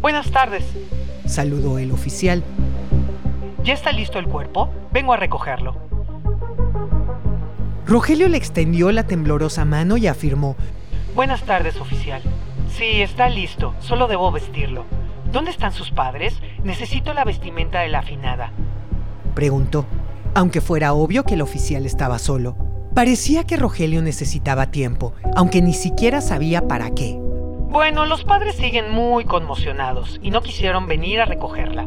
Buenas 0.00 0.30
tardes, 0.30 0.62
saludó 1.26 1.80
el 1.80 1.90
oficial. 1.90 2.44
¿Ya 3.62 3.74
está 3.74 3.92
listo 3.92 4.18
el 4.18 4.26
cuerpo? 4.26 4.70
Vengo 4.90 5.12
a 5.12 5.16
recogerlo. 5.16 5.76
Rogelio 7.86 8.28
le 8.28 8.36
extendió 8.36 8.90
la 8.92 9.04
temblorosa 9.04 9.64
mano 9.64 9.96
y 9.96 10.06
afirmó, 10.06 10.56
Buenas 11.14 11.42
tardes, 11.42 11.78
oficial. 11.80 12.22
Sí, 12.70 13.02
está 13.02 13.28
listo, 13.28 13.74
solo 13.80 14.06
debo 14.06 14.30
vestirlo. 14.30 14.84
¿Dónde 15.32 15.50
están 15.50 15.72
sus 15.72 15.90
padres? 15.90 16.40
Necesito 16.64 17.12
la 17.12 17.24
vestimenta 17.24 17.80
de 17.80 17.88
la 17.88 17.98
afinada. 17.98 18.52
Preguntó, 19.34 19.84
aunque 20.34 20.60
fuera 20.60 20.92
obvio 20.92 21.24
que 21.24 21.34
el 21.34 21.42
oficial 21.42 21.84
estaba 21.84 22.18
solo. 22.18 22.56
Parecía 22.94 23.44
que 23.44 23.56
Rogelio 23.56 24.02
necesitaba 24.02 24.70
tiempo, 24.70 25.12
aunque 25.36 25.60
ni 25.60 25.74
siquiera 25.74 26.20
sabía 26.20 26.66
para 26.66 26.90
qué. 26.92 27.16
Bueno, 27.20 28.06
los 28.06 28.24
padres 28.24 28.56
siguen 28.56 28.90
muy 28.90 29.24
conmocionados 29.24 30.18
y 30.22 30.30
no 30.30 30.42
quisieron 30.42 30.86
venir 30.86 31.20
a 31.20 31.26
recogerla. 31.26 31.86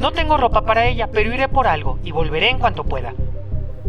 No 0.00 0.12
tengo 0.12 0.38
ropa 0.38 0.64
para 0.64 0.86
ella, 0.86 1.10
pero 1.12 1.32
iré 1.32 1.46
por 1.46 1.66
algo 1.66 1.98
y 2.02 2.10
volveré 2.10 2.48
en 2.48 2.58
cuanto 2.58 2.84
pueda. 2.84 3.12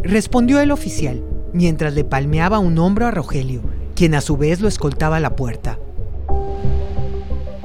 Respondió 0.02 0.60
el 0.60 0.70
oficial, 0.70 1.24
mientras 1.54 1.94
le 1.94 2.04
palmeaba 2.04 2.58
un 2.58 2.78
hombro 2.78 3.06
a 3.06 3.10
Rogelio, 3.10 3.62
quien 3.94 4.14
a 4.14 4.20
su 4.20 4.36
vez 4.36 4.60
lo 4.60 4.68
escoltaba 4.68 5.16
a 5.16 5.20
la 5.20 5.34
puerta. 5.36 5.78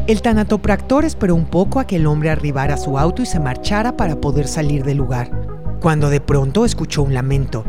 El 0.07 0.21
tanatopractor 0.21 1.03
esperó 1.03 1.35
un 1.35 1.47
poco 1.47 1.81
a 1.81 1.85
que 1.85 1.97
el 1.97 2.07
hombre 2.07 2.29
arribara 2.29 2.75
a 2.75 2.77
su 2.77 2.97
auto 2.97 3.21
y 3.21 3.25
se 3.25 3.41
marchara 3.41 3.97
para 3.97 4.21
poder 4.21 4.47
salir 4.47 4.85
del 4.85 4.95
lugar, 4.95 5.29
cuando 5.81 6.09
de 6.09 6.21
pronto 6.21 6.63
escuchó 6.63 7.03
un 7.03 7.13
lamento. 7.13 7.65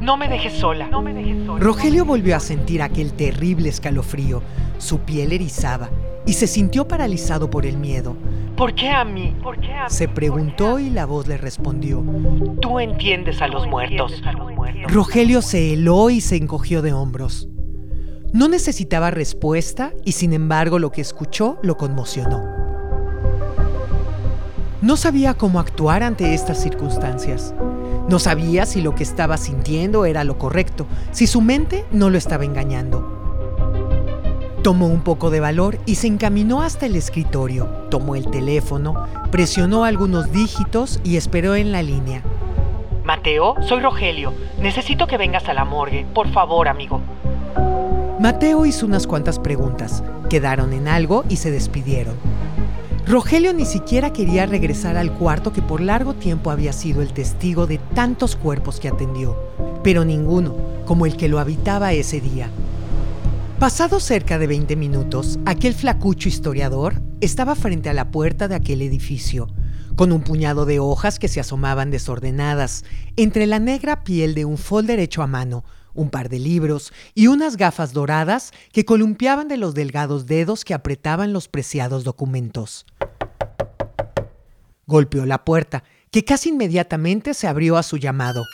No 0.00 0.16
me 0.16 0.28
dejes 0.28 0.52
sola, 0.52 0.86
no 0.86 1.02
me 1.02 1.12
dejes 1.14 1.44
sola. 1.44 1.58
Rogelio 1.58 2.04
volvió 2.04 2.36
a 2.36 2.40
sentir 2.40 2.80
aquel 2.80 3.12
terrible 3.12 3.70
escalofrío, 3.70 4.40
su 4.78 5.00
piel 5.00 5.32
erizaba 5.32 5.90
y 6.26 6.34
se 6.34 6.46
sintió 6.46 6.86
paralizado 6.86 7.50
por 7.50 7.66
el 7.66 7.76
miedo. 7.76 8.16
¿Por 8.56 8.74
qué 8.74 8.88
a 8.88 9.04
mí? 9.04 9.36
¿Por 9.42 9.60
qué 9.60 9.74
a 9.74 9.84
mí? 9.84 9.90
Se 9.90 10.08
preguntó 10.08 10.78
y 10.78 10.88
la 10.88 11.04
voz 11.04 11.26
le 11.26 11.36
respondió. 11.36 12.02
Tú 12.62 12.80
entiendes 12.80 13.42
a 13.42 13.48
los 13.48 13.66
muertos. 13.66 14.22
Rogelio 14.88 15.42
se 15.42 15.74
heló 15.74 16.08
y 16.08 16.22
se 16.22 16.36
encogió 16.36 16.80
de 16.80 16.94
hombros. 16.94 17.48
No 18.32 18.48
necesitaba 18.48 19.10
respuesta 19.10 19.92
y 20.04 20.12
sin 20.12 20.32
embargo 20.32 20.78
lo 20.78 20.90
que 20.90 21.02
escuchó 21.02 21.58
lo 21.62 21.76
conmocionó. 21.76 22.44
No 24.80 24.96
sabía 24.96 25.34
cómo 25.34 25.60
actuar 25.60 26.02
ante 26.02 26.32
estas 26.32 26.62
circunstancias. 26.62 27.54
No 28.08 28.18
sabía 28.18 28.66
si 28.66 28.80
lo 28.80 28.94
que 28.94 29.02
estaba 29.02 29.36
sintiendo 29.36 30.06
era 30.06 30.22
lo 30.24 30.38
correcto, 30.38 30.86
si 31.10 31.26
su 31.26 31.40
mente 31.40 31.84
no 31.90 32.08
lo 32.08 32.16
estaba 32.16 32.44
engañando. 32.44 33.15
Tomó 34.66 34.88
un 34.88 35.02
poco 35.02 35.30
de 35.30 35.38
valor 35.38 35.78
y 35.86 35.94
se 35.94 36.08
encaminó 36.08 36.60
hasta 36.60 36.86
el 36.86 36.96
escritorio, 36.96 37.66
tomó 37.88 38.16
el 38.16 38.28
teléfono, 38.28 39.06
presionó 39.30 39.84
algunos 39.84 40.32
dígitos 40.32 40.98
y 41.04 41.16
esperó 41.16 41.54
en 41.54 41.70
la 41.70 41.84
línea. 41.84 42.24
Mateo, 43.04 43.54
soy 43.62 43.78
Rogelio. 43.78 44.34
Necesito 44.58 45.06
que 45.06 45.18
vengas 45.18 45.48
a 45.48 45.54
la 45.54 45.64
morgue. 45.64 46.04
Por 46.12 46.32
favor, 46.32 46.66
amigo. 46.66 47.00
Mateo 48.18 48.66
hizo 48.66 48.86
unas 48.86 49.06
cuantas 49.06 49.38
preguntas, 49.38 50.02
quedaron 50.28 50.72
en 50.72 50.88
algo 50.88 51.24
y 51.28 51.36
se 51.36 51.52
despidieron. 51.52 52.16
Rogelio 53.06 53.52
ni 53.52 53.66
siquiera 53.66 54.12
quería 54.12 54.46
regresar 54.46 54.96
al 54.96 55.12
cuarto 55.12 55.52
que 55.52 55.62
por 55.62 55.80
largo 55.80 56.14
tiempo 56.14 56.50
había 56.50 56.72
sido 56.72 57.02
el 57.02 57.12
testigo 57.12 57.68
de 57.68 57.78
tantos 57.94 58.34
cuerpos 58.34 58.80
que 58.80 58.88
atendió, 58.88 59.36
pero 59.84 60.04
ninguno 60.04 60.56
como 60.86 61.06
el 61.06 61.16
que 61.16 61.28
lo 61.28 61.38
habitaba 61.38 61.92
ese 61.92 62.20
día. 62.20 62.50
Pasado 63.58 64.00
cerca 64.00 64.38
de 64.38 64.46
20 64.46 64.76
minutos, 64.76 65.38
aquel 65.46 65.72
flacucho 65.72 66.28
historiador 66.28 67.00
estaba 67.22 67.54
frente 67.54 67.88
a 67.88 67.94
la 67.94 68.10
puerta 68.10 68.48
de 68.48 68.54
aquel 68.54 68.82
edificio, 68.82 69.48
con 69.96 70.12
un 70.12 70.20
puñado 70.20 70.66
de 70.66 70.78
hojas 70.78 71.18
que 71.18 71.28
se 71.28 71.40
asomaban 71.40 71.90
desordenadas 71.90 72.84
entre 73.16 73.46
la 73.46 73.58
negra 73.58 74.04
piel 74.04 74.34
de 74.34 74.44
un 74.44 74.58
folder 74.58 75.00
hecho 75.00 75.22
a 75.22 75.26
mano, 75.26 75.64
un 75.94 76.10
par 76.10 76.28
de 76.28 76.38
libros 76.38 76.92
y 77.14 77.28
unas 77.28 77.56
gafas 77.56 77.94
doradas 77.94 78.52
que 78.72 78.84
columpiaban 78.84 79.48
de 79.48 79.56
los 79.56 79.72
delgados 79.72 80.26
dedos 80.26 80.62
que 80.62 80.74
apretaban 80.74 81.32
los 81.32 81.48
preciados 81.48 82.04
documentos. 82.04 82.84
Golpeó 84.86 85.24
la 85.24 85.46
puerta, 85.46 85.82
que 86.10 86.26
casi 86.26 86.50
inmediatamente 86.50 87.32
se 87.32 87.46
abrió 87.46 87.78
a 87.78 87.82
su 87.82 87.96
llamado. 87.96 88.44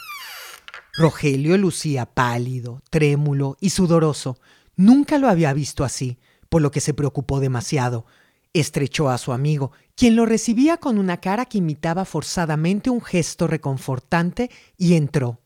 Rogelio 0.95 1.57
lucía 1.57 2.05
pálido, 2.05 2.81
trémulo 2.89 3.57
y 3.59 3.71
sudoroso. 3.71 4.37
Nunca 4.75 5.17
lo 5.17 5.27
había 5.29 5.53
visto 5.53 5.83
así, 5.83 6.19
por 6.49 6.61
lo 6.61 6.71
que 6.71 6.81
se 6.81 6.93
preocupó 6.93 7.39
demasiado. 7.39 8.05
Estrechó 8.53 9.09
a 9.09 9.17
su 9.17 9.33
amigo, 9.33 9.71
quien 9.95 10.15
lo 10.15 10.25
recibía 10.25 10.77
con 10.77 10.97
una 10.97 11.17
cara 11.17 11.45
que 11.45 11.57
imitaba 11.57 12.05
forzadamente 12.05 12.89
un 12.89 13.01
gesto 13.01 13.47
reconfortante, 13.47 14.49
y 14.77 14.93
entró. 14.95 15.41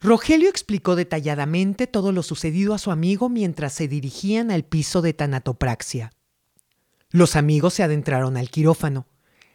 Rogelio 0.00 0.50
explicó 0.50 0.96
detalladamente 0.96 1.86
todo 1.86 2.12
lo 2.12 2.22
sucedido 2.22 2.74
a 2.74 2.78
su 2.78 2.90
amigo 2.90 3.30
mientras 3.30 3.72
se 3.72 3.88
dirigían 3.88 4.50
al 4.50 4.64
piso 4.64 5.00
de 5.00 5.14
tanatopraxia. 5.14 6.12
Los 7.10 7.36
amigos 7.36 7.72
se 7.72 7.82
adentraron 7.84 8.36
al 8.36 8.50
quirófano. 8.50 9.06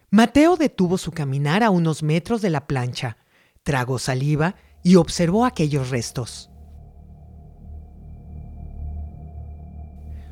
Mateo 0.10 0.55
detuvo 0.55 0.97
su 0.97 1.12
caminar 1.12 1.62
a 1.62 1.69
unos 1.69 2.01
metros 2.01 2.41
de 2.41 2.49
la 2.49 2.65
plancha, 2.65 3.17
tragó 3.62 3.99
saliva 3.99 4.55
y 4.82 4.95
observó 4.95 5.45
aquellos 5.45 5.91
restos. 5.91 6.49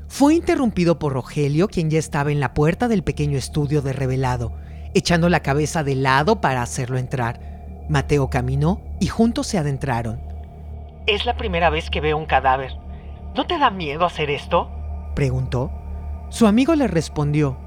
Fue 0.07 0.35
interrumpido 0.35 0.99
por 0.99 1.13
Rogelio, 1.13 1.67
quien 1.67 1.89
ya 1.89 1.99
estaba 1.99 2.31
en 2.31 2.39
la 2.39 2.53
puerta 2.53 2.87
del 2.87 3.03
pequeño 3.03 3.37
estudio 3.37 3.81
de 3.81 3.93
revelado, 3.93 4.53
echando 4.93 5.29
la 5.29 5.41
cabeza 5.41 5.83
de 5.83 5.95
lado 5.95 6.41
para 6.41 6.61
hacerlo 6.61 6.97
entrar. 6.97 7.39
Mateo 7.89 8.29
caminó 8.29 8.81
y 8.99 9.07
juntos 9.07 9.47
se 9.47 9.57
adentraron. 9.57 10.19
Es 11.05 11.25
la 11.25 11.37
primera 11.37 11.69
vez 11.69 11.89
que 11.89 12.01
veo 12.01 12.17
un 12.17 12.25
cadáver. 12.25 12.73
¿No 13.35 13.45
te 13.45 13.59
da 13.59 13.69
miedo 13.69 14.05
hacer 14.05 14.29
esto? 14.29 14.69
Preguntó. 15.13 15.71
Su 16.29 16.47
amigo 16.47 16.75
le 16.75 16.87
respondió. 16.87 17.57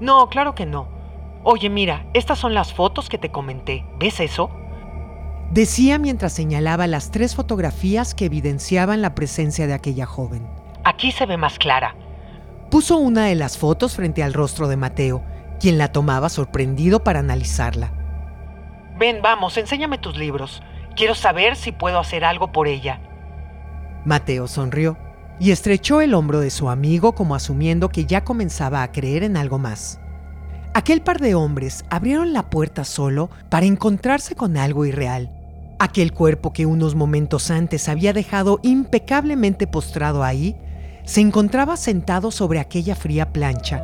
No, 0.00 0.28
claro 0.28 0.54
que 0.54 0.66
no. 0.66 0.88
Oye, 1.42 1.70
mira, 1.70 2.06
estas 2.14 2.38
son 2.38 2.54
las 2.54 2.72
fotos 2.72 3.08
que 3.08 3.18
te 3.18 3.30
comenté. 3.30 3.84
¿Ves 3.98 4.20
eso? 4.20 4.50
Decía 5.50 5.98
mientras 5.98 6.32
señalaba 6.32 6.86
las 6.86 7.10
tres 7.10 7.34
fotografías 7.34 8.14
que 8.14 8.26
evidenciaban 8.26 9.00
la 9.00 9.14
presencia 9.14 9.66
de 9.66 9.74
aquella 9.74 10.06
joven. 10.06 10.46
Aquí 10.86 11.10
se 11.10 11.26
ve 11.26 11.36
más 11.36 11.58
clara. 11.58 11.96
Puso 12.70 12.96
una 12.96 13.24
de 13.24 13.34
las 13.34 13.58
fotos 13.58 13.96
frente 13.96 14.22
al 14.22 14.32
rostro 14.32 14.68
de 14.68 14.76
Mateo, 14.76 15.20
quien 15.58 15.78
la 15.78 15.90
tomaba 15.90 16.28
sorprendido 16.28 17.02
para 17.02 17.18
analizarla. 17.18 17.90
Ven, 18.96 19.20
vamos, 19.20 19.56
enséñame 19.56 19.98
tus 19.98 20.16
libros. 20.16 20.62
Quiero 20.94 21.16
saber 21.16 21.56
si 21.56 21.72
puedo 21.72 21.98
hacer 21.98 22.24
algo 22.24 22.52
por 22.52 22.68
ella. 22.68 23.00
Mateo 24.04 24.46
sonrió 24.46 24.96
y 25.40 25.50
estrechó 25.50 26.00
el 26.02 26.14
hombro 26.14 26.38
de 26.38 26.50
su 26.50 26.70
amigo 26.70 27.16
como 27.16 27.34
asumiendo 27.34 27.88
que 27.88 28.06
ya 28.06 28.22
comenzaba 28.22 28.84
a 28.84 28.92
creer 28.92 29.24
en 29.24 29.36
algo 29.36 29.58
más. 29.58 29.98
Aquel 30.72 31.02
par 31.02 31.18
de 31.18 31.34
hombres 31.34 31.84
abrieron 31.90 32.32
la 32.32 32.48
puerta 32.48 32.84
solo 32.84 33.28
para 33.48 33.66
encontrarse 33.66 34.36
con 34.36 34.56
algo 34.56 34.84
irreal. 34.84 35.32
Aquel 35.80 36.12
cuerpo 36.12 36.52
que 36.52 36.64
unos 36.64 36.94
momentos 36.94 37.50
antes 37.50 37.88
había 37.88 38.12
dejado 38.12 38.60
impecablemente 38.62 39.66
postrado 39.66 40.22
ahí, 40.22 40.56
se 41.06 41.20
encontraba 41.20 41.76
sentado 41.76 42.30
sobre 42.30 42.58
aquella 42.58 42.94
fría 42.94 43.32
plancha. 43.32 43.82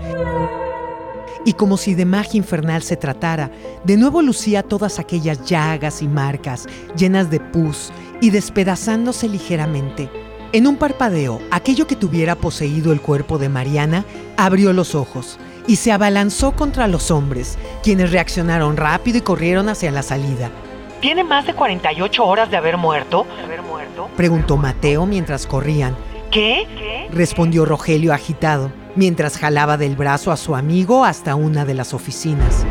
Y 1.44 1.54
como 1.54 1.76
si 1.76 1.94
de 1.94 2.04
magia 2.04 2.38
infernal 2.38 2.82
se 2.82 2.96
tratara, 2.96 3.50
de 3.84 3.96
nuevo 3.96 4.22
lucía 4.22 4.62
todas 4.62 4.98
aquellas 4.98 5.44
llagas 5.44 6.02
y 6.02 6.08
marcas 6.08 6.66
llenas 6.96 7.30
de 7.30 7.40
pus 7.40 7.90
y 8.20 8.30
despedazándose 8.30 9.28
ligeramente. 9.28 10.10
En 10.52 10.66
un 10.66 10.76
parpadeo, 10.76 11.40
aquello 11.50 11.86
que 11.86 11.96
tuviera 11.96 12.34
poseído 12.34 12.92
el 12.92 13.00
cuerpo 13.00 13.38
de 13.38 13.48
Mariana 13.48 14.04
abrió 14.36 14.72
los 14.72 14.94
ojos 14.94 15.38
y 15.66 15.76
se 15.76 15.92
abalanzó 15.92 16.52
contra 16.52 16.88
los 16.88 17.10
hombres, 17.10 17.56
quienes 17.82 18.10
reaccionaron 18.10 18.76
rápido 18.76 19.18
y 19.18 19.22
corrieron 19.22 19.68
hacia 19.68 19.90
la 19.90 20.02
salida. 20.02 20.50
¿Tiene 21.00 21.24
más 21.24 21.46
de 21.46 21.54
48 21.54 22.24
horas 22.24 22.50
de 22.50 22.56
haber 22.56 22.76
muerto? 22.76 23.26
¿Haber 23.42 23.62
muerto? 23.62 24.08
Preguntó 24.16 24.56
Mateo 24.56 25.06
mientras 25.06 25.46
corrían. 25.46 25.96
¿Qué? 26.32 26.66
¿Qué? 26.78 27.08
Respondió 27.12 27.66
Rogelio 27.66 28.14
agitado, 28.14 28.72
mientras 28.96 29.36
jalaba 29.36 29.76
del 29.76 29.96
brazo 29.96 30.32
a 30.32 30.38
su 30.38 30.56
amigo 30.56 31.04
hasta 31.04 31.34
una 31.34 31.66
de 31.66 31.74
las 31.74 31.92
oficinas. 31.92 32.64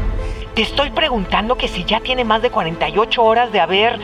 Te 0.56 0.63
estoy 0.63 0.89
preguntando 0.89 1.56
que 1.58 1.67
si 1.67 1.86
ya 1.86 2.00
tiene 2.00 2.26
más 2.26 2.41
de 2.41 2.50
48 2.50 3.24
horas 3.24 3.52
de 3.52 3.60
haber... 3.60 4.00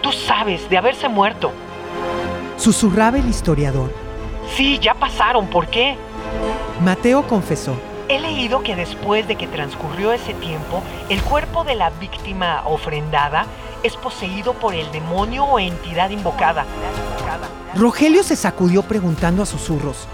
Tú 0.00 0.12
sabes, 0.12 0.70
de 0.70 0.78
haberse 0.78 1.08
muerto. 1.08 1.50
Susurraba 2.56 3.18
el 3.18 3.28
historiador. 3.28 3.92
Sí, 4.54 4.78
ya 4.78 4.94
pasaron, 4.94 5.48
¿por 5.48 5.66
qué? 5.66 5.96
Mateo 6.80 7.26
confesó. 7.26 7.74
He 8.08 8.20
leído 8.20 8.62
que 8.62 8.76
después 8.76 9.26
de 9.26 9.34
que 9.34 9.48
transcurrió 9.48 10.12
ese 10.12 10.34
tiempo, 10.34 10.84
el 11.08 11.20
cuerpo 11.22 11.64
de 11.64 11.74
la 11.74 11.90
víctima 11.90 12.62
ofrendada 12.64 13.46
es 13.82 13.96
poseído 13.96 14.54
por 14.54 14.72
el 14.72 14.90
demonio 14.92 15.44
o 15.44 15.58
entidad 15.58 16.10
invocada. 16.10 16.64
Rogelio 17.76 18.24
se 18.24 18.34
sacudió 18.34 18.82
preguntando 18.82 19.42
a 19.42 19.46
susurros. 19.46 20.08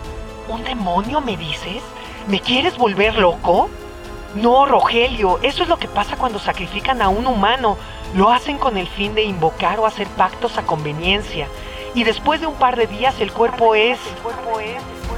¿Un 0.49 0.63
demonio 0.65 1.21
me 1.21 1.37
dices? 1.37 1.83
¿Me 2.29 2.41
quieres 2.41 2.77
volver 2.77 3.17
loco? 3.17 3.71
No, 4.35 4.67
Rogelio, 4.67 5.39
eso 5.43 5.63
es 5.63 5.69
lo 5.69 5.79
que 5.79 5.89
pasa 5.89 6.17
cuando 6.17 6.39
sacrifican 6.39 7.01
a 7.01 7.09
un 7.09 7.27
humano. 7.27 7.79
Lo 8.15 8.31
hacen 8.31 8.59
con 8.59 8.77
el 8.77 8.87
fin 8.87 9.15
de 9.15 9.23
invocar 9.23 9.81
o 9.81 9.87
hacer 9.87 10.07
pactos 10.09 10.59
a 10.59 10.67
conveniencia 10.67 11.49
y 11.95 12.05
después 12.05 12.43
de 12.43 12.47
un 12.47 12.55
par 12.55 12.77
de 12.77 12.87
días 12.87 13.15
el 13.21 13.33
cuerpo 13.33 13.75
es... 13.75 13.99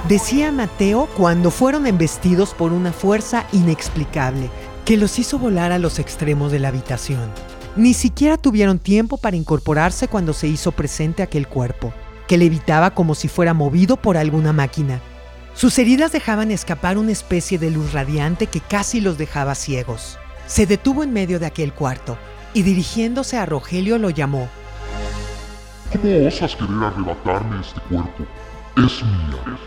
Decía 0.07 0.53
Mateo 0.53 1.09
cuando 1.17 1.51
fueron 1.51 1.87
embestidos 1.89 2.55
por 2.55 2.73
una 2.73 2.93
fuerza 2.93 3.47
inexplicable 3.53 4.49
que 4.85 4.97
los 4.97 5.19
hizo 5.19 5.39
volar 5.39 5.73
a 5.73 5.79
los 5.79 5.99
extremos 5.99 6.53
de 6.53 6.61
la 6.61 6.69
habitación. 6.69 7.33
Ni 7.75 7.95
siquiera 7.95 8.39
tuvieron 8.39 8.79
tiempo 8.79 9.19
para 9.19 9.37
incorporarse 9.37 10.07
cuando 10.07 10.33
se 10.33 10.47
hizo 10.47 10.73
presente 10.73 11.23
aquel 11.23 11.49
cuerpo, 11.49 11.93
que 12.29 12.39
levitaba 12.39 12.93
como 12.93 13.17
si 13.17 13.27
fuera 13.27 13.55
movido 13.55 13.97
por 13.97 14.17
alguna 14.17 14.53
máquina. 14.53 15.01
Sus 15.55 15.77
heridas 15.79 16.13
dejaban 16.13 16.53
escapar 16.53 16.99
una 16.99 17.11
especie 17.11 17.59
de 17.59 17.73
luz 17.73 17.93
radiante 17.93 18.47
que 18.47 18.61
casi 18.61 19.01
los 19.01 19.19
dejaba 19.19 19.57
ciegos. 19.57 20.19
Se 20.47 20.67
detuvo 20.67 21.03
en 21.03 21.13
medio 21.13 21.41
de 21.41 21.47
aquel 21.47 21.73
cuarto 21.73 22.17
y 22.55 22.63
dirigiéndose 22.63 23.37
a 23.37 23.47
Rogelio 23.47 23.99
lo 23.99 24.11
llamó. 24.11 24.49
¿Cómo 25.91 26.29
osas 26.29 26.55
querer 26.55 26.85
arrebatarme 26.85 27.61
este 27.61 27.81
cuerpo? 27.81 28.25
Es 28.77 29.03
mía. 29.03 29.59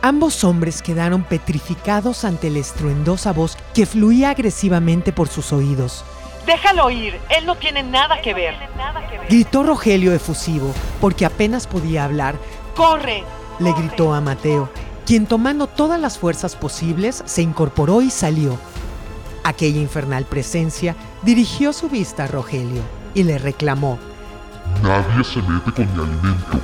Ambos 0.00 0.44
hombres 0.44 0.80
quedaron 0.80 1.24
petrificados 1.24 2.24
ante 2.24 2.50
la 2.50 2.60
estruendosa 2.60 3.32
voz 3.32 3.58
que 3.74 3.84
fluía 3.84 4.30
agresivamente 4.30 5.12
por 5.12 5.28
sus 5.28 5.52
oídos. 5.52 6.04
Déjalo 6.48 6.88
ir, 6.88 7.20
él 7.28 7.44
no 7.44 7.56
tiene 7.56 7.82
nada 7.82 8.22
que 8.22 8.32
ver. 8.32 8.54
Gritó 9.28 9.64
Rogelio 9.64 10.14
efusivo, 10.14 10.72
porque 10.98 11.26
apenas 11.26 11.66
podía 11.66 12.04
hablar. 12.04 12.36
¡Corre! 12.74 13.22
Le 13.58 13.70
gritó 13.74 14.14
a 14.14 14.22
Mateo, 14.22 14.70
quien 15.04 15.26
tomando 15.26 15.66
todas 15.66 16.00
las 16.00 16.16
fuerzas 16.16 16.56
posibles 16.56 17.22
se 17.26 17.42
incorporó 17.42 18.00
y 18.00 18.08
salió. 18.08 18.58
Aquella 19.44 19.78
infernal 19.78 20.24
presencia 20.24 20.96
dirigió 21.20 21.74
su 21.74 21.90
vista 21.90 22.24
a 22.24 22.28
Rogelio 22.28 22.80
y 23.12 23.24
le 23.24 23.36
reclamó. 23.36 23.98
Nadie 24.82 25.24
se 25.24 25.42
mete 25.42 25.70
con 25.70 25.92
mi 25.94 26.02
alimento. 26.02 26.60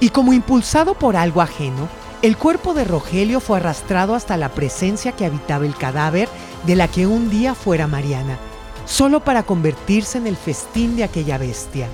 Y 0.00 0.08
como 0.08 0.32
impulsado 0.32 0.94
por 0.94 1.16
algo 1.16 1.42
ajeno, 1.42 1.86
el 2.22 2.38
cuerpo 2.38 2.72
de 2.72 2.84
Rogelio 2.84 3.40
fue 3.40 3.58
arrastrado 3.58 4.14
hasta 4.14 4.38
la 4.38 4.48
presencia 4.48 5.12
que 5.12 5.26
habitaba 5.26 5.66
el 5.66 5.76
cadáver 5.76 6.30
de 6.68 6.76
la 6.76 6.86
que 6.86 7.06
un 7.06 7.30
día 7.30 7.54
fuera 7.54 7.86
Mariana, 7.86 8.36
solo 8.84 9.20
para 9.20 9.42
convertirse 9.42 10.18
en 10.18 10.26
el 10.26 10.36
festín 10.36 10.96
de 10.96 11.04
aquella 11.04 11.38
bestia. 11.38 11.88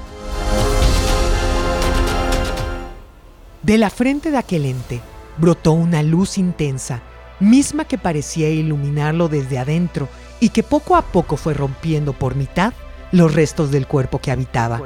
De 3.63 3.79
la 3.79 3.89
frente 3.89 4.33
de 4.33 4.37
aquel 4.37 4.65
ente 4.67 5.01
brotó 5.39 5.71
una 5.71 6.03
luz 6.03 6.39
intensa, 6.39 7.03
misma 7.39 7.85
que 7.85 7.99
parecía 7.99 8.51
iluminarlo 8.51 9.29
desde 9.29 9.59
adentro 9.59 10.09
y 10.41 10.49
que 10.49 10.65
poco 10.65 10.97
a 10.97 11.03
poco 11.03 11.37
fue 11.37 11.55
rompiendo 11.55 12.13
por 12.13 12.35
mitad 12.35 12.73
los 13.13 13.33
restos 13.33 13.71
del 13.71 13.87
cuerpo 13.87 14.19
que 14.19 14.33
habitaba. 14.33 14.83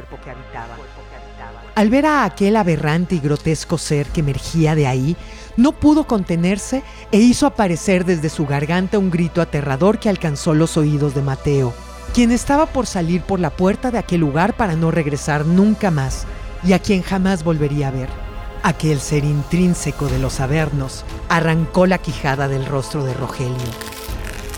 Al 1.74 1.88
ver 1.88 2.04
a 2.04 2.24
aquel 2.24 2.56
aberrante 2.56 3.14
y 3.14 3.20
grotesco 3.20 3.78
ser 3.78 4.08
que 4.08 4.20
emergía 4.20 4.74
de 4.74 4.86
ahí, 4.86 5.16
no 5.58 5.72
pudo 5.72 6.04
contenerse 6.04 6.84
e 7.10 7.18
hizo 7.18 7.44
aparecer 7.44 8.04
desde 8.04 8.28
su 8.28 8.46
garganta 8.46 8.96
un 8.96 9.10
grito 9.10 9.42
aterrador 9.42 9.98
que 9.98 10.08
alcanzó 10.08 10.54
los 10.54 10.76
oídos 10.76 11.16
de 11.16 11.22
Mateo, 11.22 11.74
quien 12.14 12.30
estaba 12.30 12.66
por 12.66 12.86
salir 12.86 13.22
por 13.22 13.40
la 13.40 13.50
puerta 13.50 13.90
de 13.90 13.98
aquel 13.98 14.20
lugar 14.20 14.54
para 14.54 14.76
no 14.76 14.92
regresar 14.92 15.44
nunca 15.44 15.90
más 15.90 16.26
y 16.62 16.74
a 16.74 16.78
quien 16.78 17.02
jamás 17.02 17.42
volvería 17.42 17.88
a 17.88 17.90
ver. 17.90 18.08
Aquel 18.62 19.00
ser 19.00 19.24
intrínseco 19.24 20.06
de 20.06 20.20
los 20.20 20.38
avernos 20.38 21.04
arrancó 21.28 21.86
la 21.86 21.98
quijada 21.98 22.46
del 22.46 22.64
rostro 22.64 23.02
de 23.04 23.14
Rogelio 23.14 23.56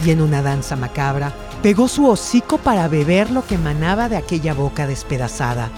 y 0.04 0.10
en 0.10 0.20
una 0.20 0.42
danza 0.42 0.76
macabra 0.76 1.32
Pegó 1.62 1.88
su 1.88 2.08
hocico 2.08 2.56
para 2.56 2.88
beber 2.88 3.30
lo 3.30 3.46
que 3.46 3.56
emanaba 3.56 4.08
de 4.08 4.16
aquella 4.16 4.54
boca 4.54 4.86
despedazada. 4.86 5.68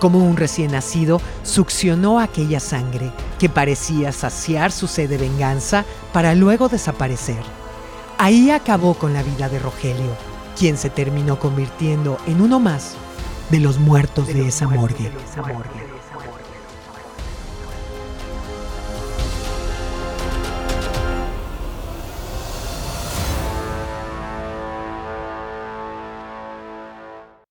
Como 0.00 0.26
un 0.26 0.38
recién 0.38 0.72
nacido, 0.72 1.20
succionó 1.42 2.18
aquella 2.18 2.60
sangre 2.60 3.12
que 3.38 3.48
parecía 3.48 4.12
saciar 4.12 4.72
su 4.72 4.86
sed 4.86 5.08
de 5.08 5.18
venganza 5.18 5.84
para 6.12 6.34
luego 6.34 6.68
desaparecer. 6.68 7.42
Ahí 8.18 8.50
acabó 8.50 8.94
con 8.94 9.12
la 9.12 9.22
vida 9.22 9.48
de 9.48 9.58
Rogelio, 9.58 10.16
quien 10.58 10.76
se 10.76 10.90
terminó 10.90 11.38
convirtiendo 11.38 12.18
en 12.26 12.40
uno 12.40 12.58
más 12.58 12.94
de 13.50 13.60
los 13.60 13.78
muertos 13.78 14.26
de, 14.26 14.48
esa 14.48 14.66
morgue. 14.66 15.10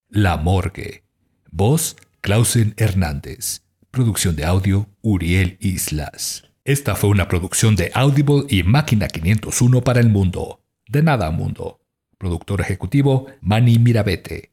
La 0.10 0.36
Morgue. 0.36 1.04
Voz, 1.52 1.96
Clausen 2.22 2.74
Hernández. 2.78 3.67
Producción 3.98 4.36
de 4.36 4.46
audio, 4.46 4.88
Uriel 5.02 5.58
Islas. 5.60 6.44
Esta 6.64 6.96
fue 6.96 7.10
una 7.10 7.28
producción 7.28 7.76
de 7.76 7.90
Audible 7.96 8.44
y 8.48 8.62
Máquina 8.62 9.08
501 9.08 9.82
para 9.82 10.00
el 10.00 10.10
mundo. 10.10 10.62
De 10.88 11.02
nada, 11.02 11.32
mundo. 11.32 11.80
Productor 12.20 12.62
ejecutivo, 12.62 13.26
Manny 13.42 13.80
Mirabete. 13.80 14.52